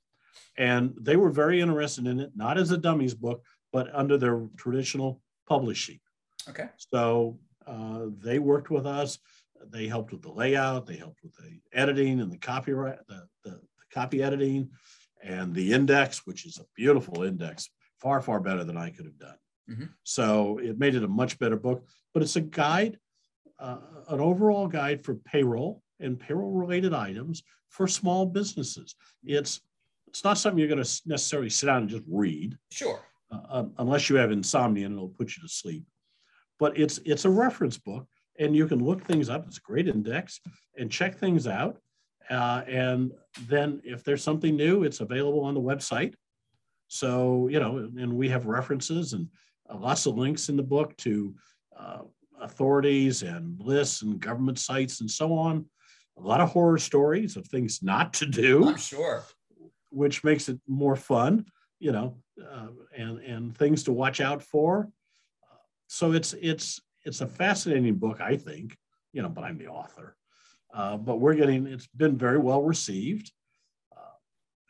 And 0.57 0.95
they 1.01 1.17
were 1.17 1.31
very 1.31 1.61
interested 1.61 2.07
in 2.07 2.21
it, 2.21 2.31
not 2.35 2.59
as 2.59 2.71
a 2.71 2.79
dummies 2.79 3.15
book, 3.15 3.43
but 3.73 3.95
under 3.95 4.17
their 4.17 4.47
traditional 4.57 5.21
publishing. 5.49 6.01
Okay. 6.49 6.69
So 6.77 7.39
uh, 7.67 8.07
they 8.19 8.39
worked 8.39 8.71
with 8.71 8.87
us. 8.87 9.19
They 9.71 9.89
helped 9.89 10.13
with 10.13 10.23
the 10.23 10.33
layout. 10.33 10.87
They 10.87 10.97
helped 10.97 11.23
with 11.23 11.35
the 11.37 11.61
editing 11.73 12.21
and 12.21 12.31
the 12.31 12.39
copyright, 12.39 12.99
the, 13.09 13.27
the, 13.45 13.51
the 13.51 13.61
copy 13.93 14.23
editing, 14.23 14.71
and 15.23 15.55
the 15.55 15.73
index, 15.73 16.27
which 16.27 16.47
is 16.47 16.59
a 16.59 16.67
beautiful 16.77 17.25
index, 17.25 17.69
far 18.01 18.21
far 18.21 18.41
better 18.41 18.65
than 18.65 18.77
I 18.77 18.91
could 18.91 19.05
have 19.05 19.19
done. 19.19 19.37
Mm-hmm. 19.71 19.85
So 20.05 20.59
it 20.59 20.79
made 20.79 20.95
it 20.95 21.05
a 21.05 21.09
much 21.09 21.39
better 21.39 21.57
book, 21.57 21.85
but 22.15 22.23
it's 22.23 22.37
a 22.37 22.41
guide, 22.41 22.99
uh, 23.59 23.79
an 24.09 24.21
overall 24.21 24.67
guide 24.67 25.03
for 25.05 25.15
payroll 25.15 25.83
and 26.01 26.19
payroll 26.19 26.53
related 26.53 26.95
items 26.95 27.43
for 27.69 27.87
small 27.87 28.27
businesses. 28.27 28.95
It's 29.25 29.61
it's 30.07 30.25
not 30.25 30.39
something 30.39 30.59
you're 30.59 30.69
going 30.69 30.83
to 30.83 31.03
necessarily 31.05 31.51
sit 31.51 31.67
down 31.67 31.83
and 31.83 31.89
just 31.89 32.05
read. 32.09 32.57
Sure. 32.73 33.01
Uh, 33.31 33.65
unless 33.77 34.09
you 34.09 34.17
have 34.17 34.33
insomnia 34.33 34.87
and 34.87 34.95
it'll 34.95 35.09
put 35.09 35.37
you 35.37 35.43
to 35.43 35.49
sleep. 35.49 35.85
But 36.59 36.79
it's 36.79 36.99
it's 37.05 37.27
a 37.27 37.31
reference 37.31 37.77
book, 37.77 38.07
and 38.39 38.57
you 38.57 38.67
can 38.67 38.83
look 38.83 39.05
things 39.05 39.29
up. 39.29 39.47
It's 39.47 39.59
a 39.59 39.63
great 39.63 39.87
index 39.87 40.41
and 40.79 40.91
check 40.91 41.19
things 41.19 41.47
out. 41.47 41.79
Uh, 42.31 42.63
and 42.67 43.13
then 43.47 43.81
if 43.85 44.03
there's 44.03 44.23
something 44.23 44.57
new, 44.57 44.83
it's 44.83 45.01
available 45.01 45.41
on 45.41 45.55
the 45.55 45.61
website. 45.61 46.15
So 46.89 47.49
you 47.49 47.61
know, 47.61 47.91
and 47.99 48.15
we 48.15 48.31
have 48.31 48.47
references 48.47 49.13
and 49.13 49.29
lots 49.75 50.07
of 50.07 50.17
links 50.17 50.49
in 50.49 50.57
the 50.57 50.63
book 50.63 50.97
to 50.99 51.35
uh, 51.79 52.01
authorities 52.41 53.23
and 53.23 53.61
lists 53.61 54.03
and 54.03 54.21
government 54.21 54.59
sites 54.59 55.01
and 55.01 55.11
so 55.11 55.33
on. 55.35 55.65
A 56.17 56.21
lot 56.21 56.41
of 56.41 56.51
horror 56.51 56.79
stories 56.79 57.37
of 57.37 57.47
things 57.47 57.81
not 57.83 58.13
to 58.15 58.27
do. 58.27 58.69
I'm 58.69 58.77
sure. 58.77 59.25
Which 59.91 60.25
makes 60.25 60.49
it 60.49 60.61
more 60.67 60.97
fun, 60.97 61.47
you 61.79 61.93
know, 61.93 62.17
uh, 62.41 62.69
and 62.97 63.19
and 63.19 63.57
things 63.57 63.85
to 63.85 63.93
watch 63.93 64.21
out 64.21 64.43
for. 64.43 64.89
So 65.89 66.13
it's 66.13 66.35
it's 66.35 66.81
it's 67.05 67.23
a 67.23 67.27
fascinating 67.27 67.97
book, 67.97 68.21
I 68.21 68.37
think, 68.37 68.77
you 69.13 69.23
know, 69.23 69.29
but 69.29 69.45
I'm 69.45 69.59
the 69.59 69.69
author. 69.69 70.17
Uh, 70.73 70.97
but 70.99 71.17
we're 71.17 71.35
getting 71.35 71.67
it's 71.67 71.87
been 71.87 72.17
very 72.17 72.39
well 72.39 72.63
received, 72.63 73.33
uh, 73.97 74.17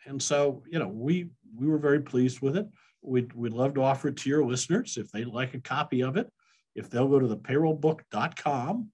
and 0.07 0.23
so 0.23 0.63
you 0.71 0.79
know 0.79 0.87
we 0.87 1.29
we 1.57 1.67
were 1.67 1.79
very 1.79 2.01
pleased 2.01 2.41
with 2.41 2.57
it. 2.57 2.69
We'd, 3.03 3.33
we'd 3.33 3.53
love 3.53 3.75
to 3.75 3.83
offer 3.83 4.09
it 4.09 4.17
to 4.19 4.31
your 4.31 4.45
listeners 4.45 4.97
if 4.97 5.11
they'd 5.11 5.27
like 5.27 5.55
a 5.55 5.61
copy 5.61 6.03
of 6.03 6.17
it. 6.17 6.31
If 6.75 6.91
they'll 6.91 7.09
go 7.09 7.19
to 7.19 7.27
the 7.27 7.37
payrollbook.com, 7.37 8.91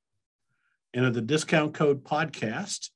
enter 0.95 1.11
the 1.11 1.21
discount 1.21 1.75
code 1.75 2.05
podcast, 2.05 2.91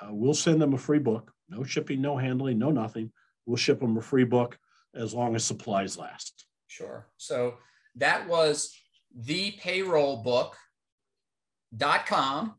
uh, 0.00 0.08
we'll 0.10 0.34
send 0.34 0.60
them 0.60 0.74
a 0.74 0.78
free 0.78 0.98
book. 0.98 1.32
No 1.48 1.64
shipping, 1.64 2.00
no 2.00 2.16
handling, 2.16 2.58
no 2.58 2.70
nothing. 2.70 3.12
We'll 3.46 3.56
ship 3.56 3.80
them 3.80 3.96
a 3.96 4.02
free 4.02 4.24
book 4.24 4.58
as 4.94 5.14
long 5.14 5.34
as 5.34 5.44
supplies 5.44 5.98
last. 5.98 6.46
Sure. 6.66 7.08
So 7.16 7.54
that 7.96 8.28
was 8.28 8.78
the 9.14 9.52
payrollbook.com. 9.62 12.54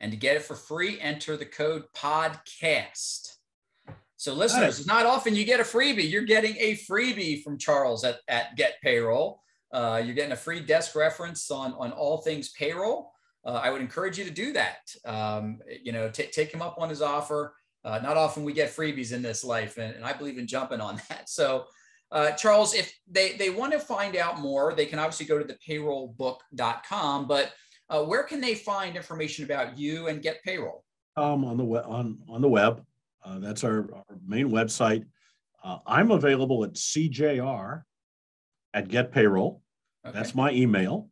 And 0.00 0.10
to 0.10 0.18
get 0.18 0.36
it 0.36 0.42
for 0.42 0.56
free, 0.56 0.98
enter 1.00 1.36
the 1.36 1.46
code 1.46 1.84
podcast. 1.94 3.36
So, 4.22 4.34
listeners, 4.34 4.78
it's 4.78 4.86
not 4.86 5.04
often 5.04 5.34
you 5.34 5.44
get 5.44 5.58
a 5.58 5.64
freebie. 5.64 6.08
You're 6.08 6.22
getting 6.22 6.54
a 6.58 6.76
freebie 6.76 7.42
from 7.42 7.58
Charles 7.58 8.04
at, 8.04 8.20
at 8.28 8.54
Get 8.54 8.80
Payroll. 8.80 9.42
Uh, 9.72 10.00
you're 10.04 10.14
getting 10.14 10.30
a 10.30 10.36
free 10.36 10.60
desk 10.60 10.94
reference 10.94 11.50
on, 11.50 11.72
on 11.72 11.90
all 11.90 12.18
things 12.18 12.50
payroll. 12.50 13.10
Uh, 13.44 13.60
I 13.60 13.70
would 13.70 13.80
encourage 13.80 14.20
you 14.20 14.24
to 14.24 14.30
do 14.30 14.52
that. 14.52 14.94
Um, 15.04 15.58
you 15.82 15.90
know, 15.90 16.08
t- 16.08 16.28
take 16.30 16.54
him 16.54 16.62
up 16.62 16.76
on 16.78 16.88
his 16.88 17.02
offer. 17.02 17.56
Uh, 17.84 17.98
not 18.00 18.16
often 18.16 18.44
we 18.44 18.52
get 18.52 18.70
freebies 18.70 19.12
in 19.12 19.22
this 19.22 19.42
life, 19.42 19.76
and, 19.76 19.92
and 19.92 20.04
I 20.04 20.12
believe 20.12 20.38
in 20.38 20.46
jumping 20.46 20.80
on 20.80 21.02
that. 21.08 21.28
So, 21.28 21.64
uh, 22.12 22.30
Charles, 22.30 22.74
if 22.74 22.96
they, 23.10 23.32
they 23.32 23.50
want 23.50 23.72
to 23.72 23.80
find 23.80 24.14
out 24.14 24.38
more, 24.38 24.72
they 24.72 24.86
can 24.86 25.00
obviously 25.00 25.26
go 25.26 25.36
to 25.36 25.44
the 25.44 25.58
payrollbook.com, 25.68 27.26
but 27.26 27.52
uh, 27.90 28.04
where 28.04 28.22
can 28.22 28.40
they 28.40 28.54
find 28.54 28.94
information 28.94 29.44
about 29.44 29.76
you 29.76 30.06
and 30.06 30.22
Get 30.22 30.44
Payroll? 30.44 30.84
Um, 31.16 31.44
on 31.44 31.56
the 31.56 31.64
web, 31.64 31.86
on, 31.88 32.18
on 32.28 32.40
the 32.40 32.48
web, 32.48 32.84
uh, 33.24 33.38
that's 33.38 33.64
our, 33.64 33.88
our, 33.94 34.04
main 34.26 34.50
website. 34.50 35.04
Uh, 35.62 35.78
I'm 35.86 36.10
available 36.10 36.64
at 36.64 36.74
CJR 36.74 37.82
at 38.74 38.88
Get 38.88 39.12
Payroll. 39.12 39.62
Okay. 40.04 40.16
That's 40.16 40.34
my 40.34 40.50
email. 40.50 41.08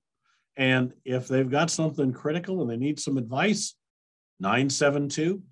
And 0.57 0.92
if 1.05 1.29
they've 1.29 1.51
got 1.51 1.70
something 1.70 2.12
critical 2.12 2.61
and 2.61 2.70
they 2.70 2.77
need 2.77 2.99
some 2.99 3.16
advice, 3.16 3.77
972 4.40 5.42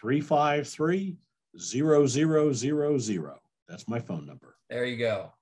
353 0.00 1.16
0000. 1.58 3.30
That's 3.68 3.88
my 3.88 4.00
phone 4.00 4.26
number. 4.26 4.56
There 4.70 4.84
you 4.84 4.96
go. 4.96 5.32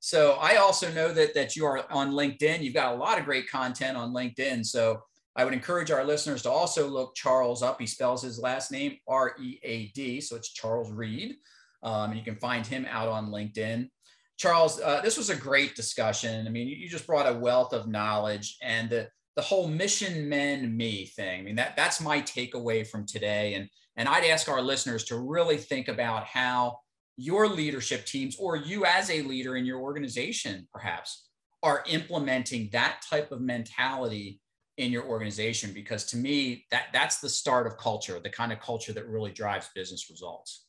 So 0.00 0.32
I 0.40 0.56
also 0.56 0.90
know 0.92 1.12
that 1.12 1.34
that 1.34 1.56
you 1.56 1.66
are 1.66 1.84
on 1.92 2.12
LinkedIn. 2.12 2.62
You've 2.62 2.74
got 2.74 2.94
a 2.94 2.96
lot 2.96 3.18
of 3.18 3.24
great 3.24 3.48
content 3.50 3.96
on 3.96 4.12
LinkedIn. 4.12 4.64
So 4.64 5.02
I 5.36 5.44
would 5.44 5.54
encourage 5.54 5.90
our 5.90 6.04
listeners 6.04 6.42
to 6.42 6.50
also 6.50 6.88
look 6.88 7.14
Charles 7.14 7.62
up. 7.62 7.80
He 7.80 7.86
spells 7.86 8.22
his 8.22 8.38
last 8.38 8.72
name 8.72 8.96
R 9.06 9.34
E 9.40 9.58
A 9.62 9.86
D, 9.88 10.20
so 10.20 10.36
it's 10.36 10.52
Charles 10.52 10.90
Read, 10.90 11.36
um, 11.82 12.10
and 12.10 12.18
you 12.18 12.24
can 12.24 12.36
find 12.36 12.66
him 12.66 12.86
out 12.88 13.08
on 13.08 13.30
LinkedIn. 13.30 13.88
Charles, 14.36 14.80
uh, 14.80 15.00
this 15.02 15.18
was 15.18 15.30
a 15.30 15.36
great 15.36 15.76
discussion. 15.76 16.46
I 16.46 16.50
mean, 16.50 16.66
you, 16.66 16.76
you 16.76 16.88
just 16.88 17.06
brought 17.06 17.30
a 17.30 17.38
wealth 17.38 17.72
of 17.72 17.86
knowledge 17.86 18.56
and 18.62 18.88
the, 18.88 19.08
the 19.36 19.42
whole 19.42 19.68
mission 19.68 20.28
men 20.28 20.76
me 20.76 21.06
thing. 21.06 21.40
I 21.40 21.42
mean, 21.42 21.56
that 21.56 21.76
that's 21.76 22.00
my 22.00 22.22
takeaway 22.22 22.86
from 22.86 23.06
today. 23.06 23.54
And 23.54 23.68
and 23.96 24.08
I'd 24.08 24.24
ask 24.24 24.48
our 24.48 24.62
listeners 24.62 25.04
to 25.04 25.18
really 25.18 25.58
think 25.58 25.88
about 25.88 26.24
how 26.24 26.78
your 27.16 27.48
leadership 27.48 28.06
teams 28.06 28.36
or 28.38 28.56
you 28.56 28.86
as 28.86 29.10
a 29.10 29.22
leader 29.22 29.56
in 29.56 29.66
your 29.66 29.80
organization 29.80 30.66
perhaps 30.72 31.28
are 31.62 31.84
implementing 31.86 32.70
that 32.72 33.02
type 33.08 33.30
of 33.30 33.42
mentality 33.42 34.40
in 34.76 34.90
your 34.90 35.04
organization 35.04 35.72
because 35.72 36.04
to 36.06 36.16
me 36.16 36.64
that 36.70 36.84
that's 36.92 37.20
the 37.20 37.28
start 37.28 37.66
of 37.66 37.76
culture 37.76 38.18
the 38.20 38.30
kind 38.30 38.52
of 38.52 38.60
culture 38.60 38.92
that 38.92 39.06
really 39.08 39.32
drives 39.32 39.70
business 39.74 40.10
results. 40.10 40.66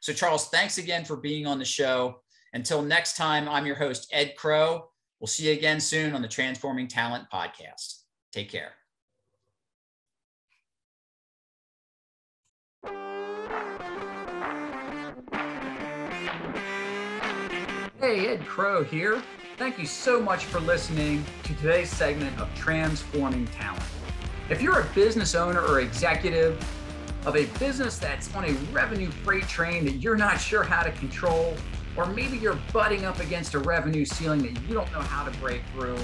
So 0.00 0.12
charles 0.12 0.48
thanks 0.48 0.78
again 0.78 1.04
for 1.04 1.16
being 1.16 1.46
on 1.46 1.58
the 1.58 1.64
show. 1.64 2.20
Until 2.54 2.82
next 2.82 3.16
time 3.16 3.48
i'm 3.48 3.66
your 3.66 3.76
host 3.76 4.08
ed 4.12 4.34
krow 4.36 4.88
we'll 5.20 5.26
see 5.26 5.46
you 5.46 5.52
again 5.52 5.80
soon 5.80 6.14
on 6.14 6.22
the 6.22 6.28
transforming 6.28 6.88
talent 6.88 7.24
podcast. 7.32 8.02
Take 8.32 8.50
care. 8.50 8.72
Hey, 18.00 18.28
Ed 18.28 18.46
Krow 18.46 18.84
here. 18.84 19.22
Thank 19.58 19.76
you 19.76 19.86
so 19.86 20.20
much 20.20 20.44
for 20.44 20.60
listening 20.60 21.24
to 21.42 21.52
today's 21.56 21.90
segment 21.90 22.38
of 22.40 22.48
Transforming 22.54 23.44
Talent. 23.48 23.82
If 24.48 24.62
you're 24.62 24.78
a 24.78 24.84
business 24.94 25.34
owner 25.34 25.60
or 25.60 25.80
executive 25.80 26.64
of 27.26 27.34
a 27.34 27.46
business 27.58 27.98
that's 27.98 28.32
on 28.36 28.44
a 28.44 28.52
revenue 28.72 29.10
freight 29.10 29.48
train 29.48 29.84
that 29.86 29.96
you're 29.96 30.16
not 30.16 30.40
sure 30.40 30.62
how 30.62 30.84
to 30.84 30.92
control, 30.92 31.56
or 31.96 32.06
maybe 32.06 32.38
you're 32.38 32.60
butting 32.72 33.04
up 33.04 33.18
against 33.18 33.54
a 33.54 33.58
revenue 33.58 34.04
ceiling 34.04 34.42
that 34.42 34.62
you 34.68 34.74
don't 34.74 34.92
know 34.92 35.00
how 35.00 35.28
to 35.28 35.36
break 35.38 35.62
through, 35.74 35.98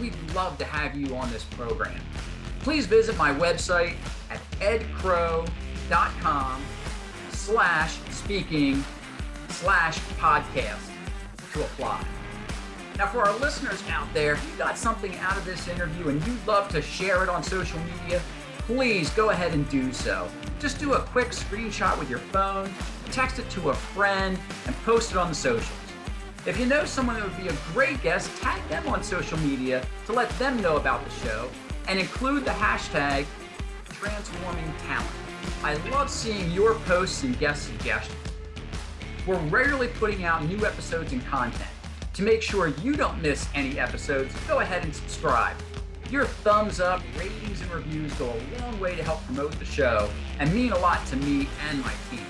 we'd 0.00 0.16
love 0.34 0.56
to 0.56 0.64
have 0.64 0.96
you 0.96 1.14
on 1.16 1.30
this 1.30 1.44
program. 1.44 2.00
Please 2.60 2.86
visit 2.86 3.14
my 3.18 3.30
website 3.30 3.96
at 4.30 4.40
edcrow.com 4.60 5.44
slash 7.28 7.98
speaking 8.10 8.82
slash 9.50 9.98
podcast 10.18 10.90
to 11.52 11.60
apply. 11.60 12.02
Now, 12.98 13.06
for 13.06 13.20
our 13.20 13.38
listeners 13.40 13.82
out 13.90 14.12
there, 14.14 14.32
if 14.32 14.50
you 14.50 14.56
got 14.56 14.78
something 14.78 15.14
out 15.16 15.36
of 15.36 15.44
this 15.44 15.68
interview 15.68 16.08
and 16.08 16.26
you'd 16.26 16.46
love 16.46 16.68
to 16.70 16.80
share 16.80 17.22
it 17.22 17.28
on 17.28 17.42
social 17.42 17.78
media, 17.80 18.22
please 18.60 19.10
go 19.10 19.30
ahead 19.30 19.52
and 19.52 19.68
do 19.68 19.92
so. 19.92 20.26
Just 20.58 20.78
do 20.78 20.94
a 20.94 21.00
quick 21.00 21.28
screenshot 21.28 21.98
with 21.98 22.08
your 22.08 22.20
phone, 22.20 22.72
text 23.12 23.38
it 23.38 23.50
to 23.50 23.68
a 23.68 23.74
friend, 23.74 24.38
and 24.64 24.74
post 24.84 25.10
it 25.10 25.18
on 25.18 25.28
the 25.28 25.34
socials. 25.34 25.78
If 26.46 26.58
you 26.58 26.64
know 26.64 26.86
someone 26.86 27.16
that 27.16 27.24
would 27.24 27.36
be 27.36 27.48
a 27.48 27.56
great 27.74 28.02
guest, 28.02 28.34
tag 28.40 28.66
them 28.70 28.88
on 28.88 29.02
social 29.02 29.38
media 29.40 29.86
to 30.06 30.14
let 30.14 30.30
them 30.38 30.58
know 30.62 30.76
about 30.76 31.04
the 31.04 31.10
show 31.26 31.50
and 31.88 31.98
include 31.98 32.46
the 32.46 32.52
hashtag 32.52 33.26
transforming 33.90 34.72
talent. 34.86 35.10
I 35.62 35.74
love 35.90 36.08
seeing 36.08 36.50
your 36.50 36.76
posts 36.86 37.24
and 37.24 37.38
guest 37.38 37.66
suggestions. 37.66 38.16
We're 39.26 39.36
regularly 39.48 39.88
putting 39.88 40.24
out 40.24 40.44
new 40.44 40.64
episodes 40.64 41.12
and 41.12 41.24
content. 41.26 41.75
To 42.16 42.22
make 42.22 42.40
sure 42.40 42.68
you 42.82 42.96
don't 42.96 43.20
miss 43.20 43.46
any 43.54 43.78
episodes, 43.78 44.34
go 44.48 44.60
ahead 44.60 44.82
and 44.82 44.94
subscribe. 44.94 45.54
Your 46.10 46.24
thumbs 46.24 46.80
up, 46.80 47.02
ratings, 47.18 47.60
and 47.60 47.70
reviews 47.70 48.10
go 48.14 48.32
a 48.32 48.62
long 48.62 48.80
way 48.80 48.96
to 48.96 49.02
help 49.02 49.22
promote 49.26 49.52
the 49.58 49.66
show 49.66 50.08
and 50.38 50.50
mean 50.54 50.72
a 50.72 50.78
lot 50.78 51.04
to 51.08 51.16
me 51.16 51.46
and 51.68 51.82
my 51.82 51.92
team. 52.10 52.24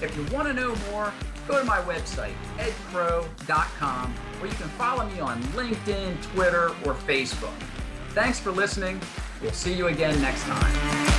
If 0.00 0.16
you 0.16 0.22
want 0.32 0.46
to 0.46 0.54
know 0.54 0.72
more, 0.92 1.12
go 1.48 1.58
to 1.58 1.64
my 1.64 1.78
website, 1.78 2.34
edcrow.com, 2.58 4.12
where 4.12 4.48
you 4.48 4.56
can 4.56 4.68
follow 4.68 5.04
me 5.10 5.18
on 5.18 5.42
LinkedIn, 5.42 6.22
Twitter, 6.32 6.68
or 6.84 6.94
Facebook. 6.94 7.58
Thanks 8.10 8.38
for 8.38 8.52
listening. 8.52 9.00
We'll 9.42 9.50
see 9.50 9.74
you 9.74 9.88
again 9.88 10.20
next 10.22 10.44
time. 10.44 11.17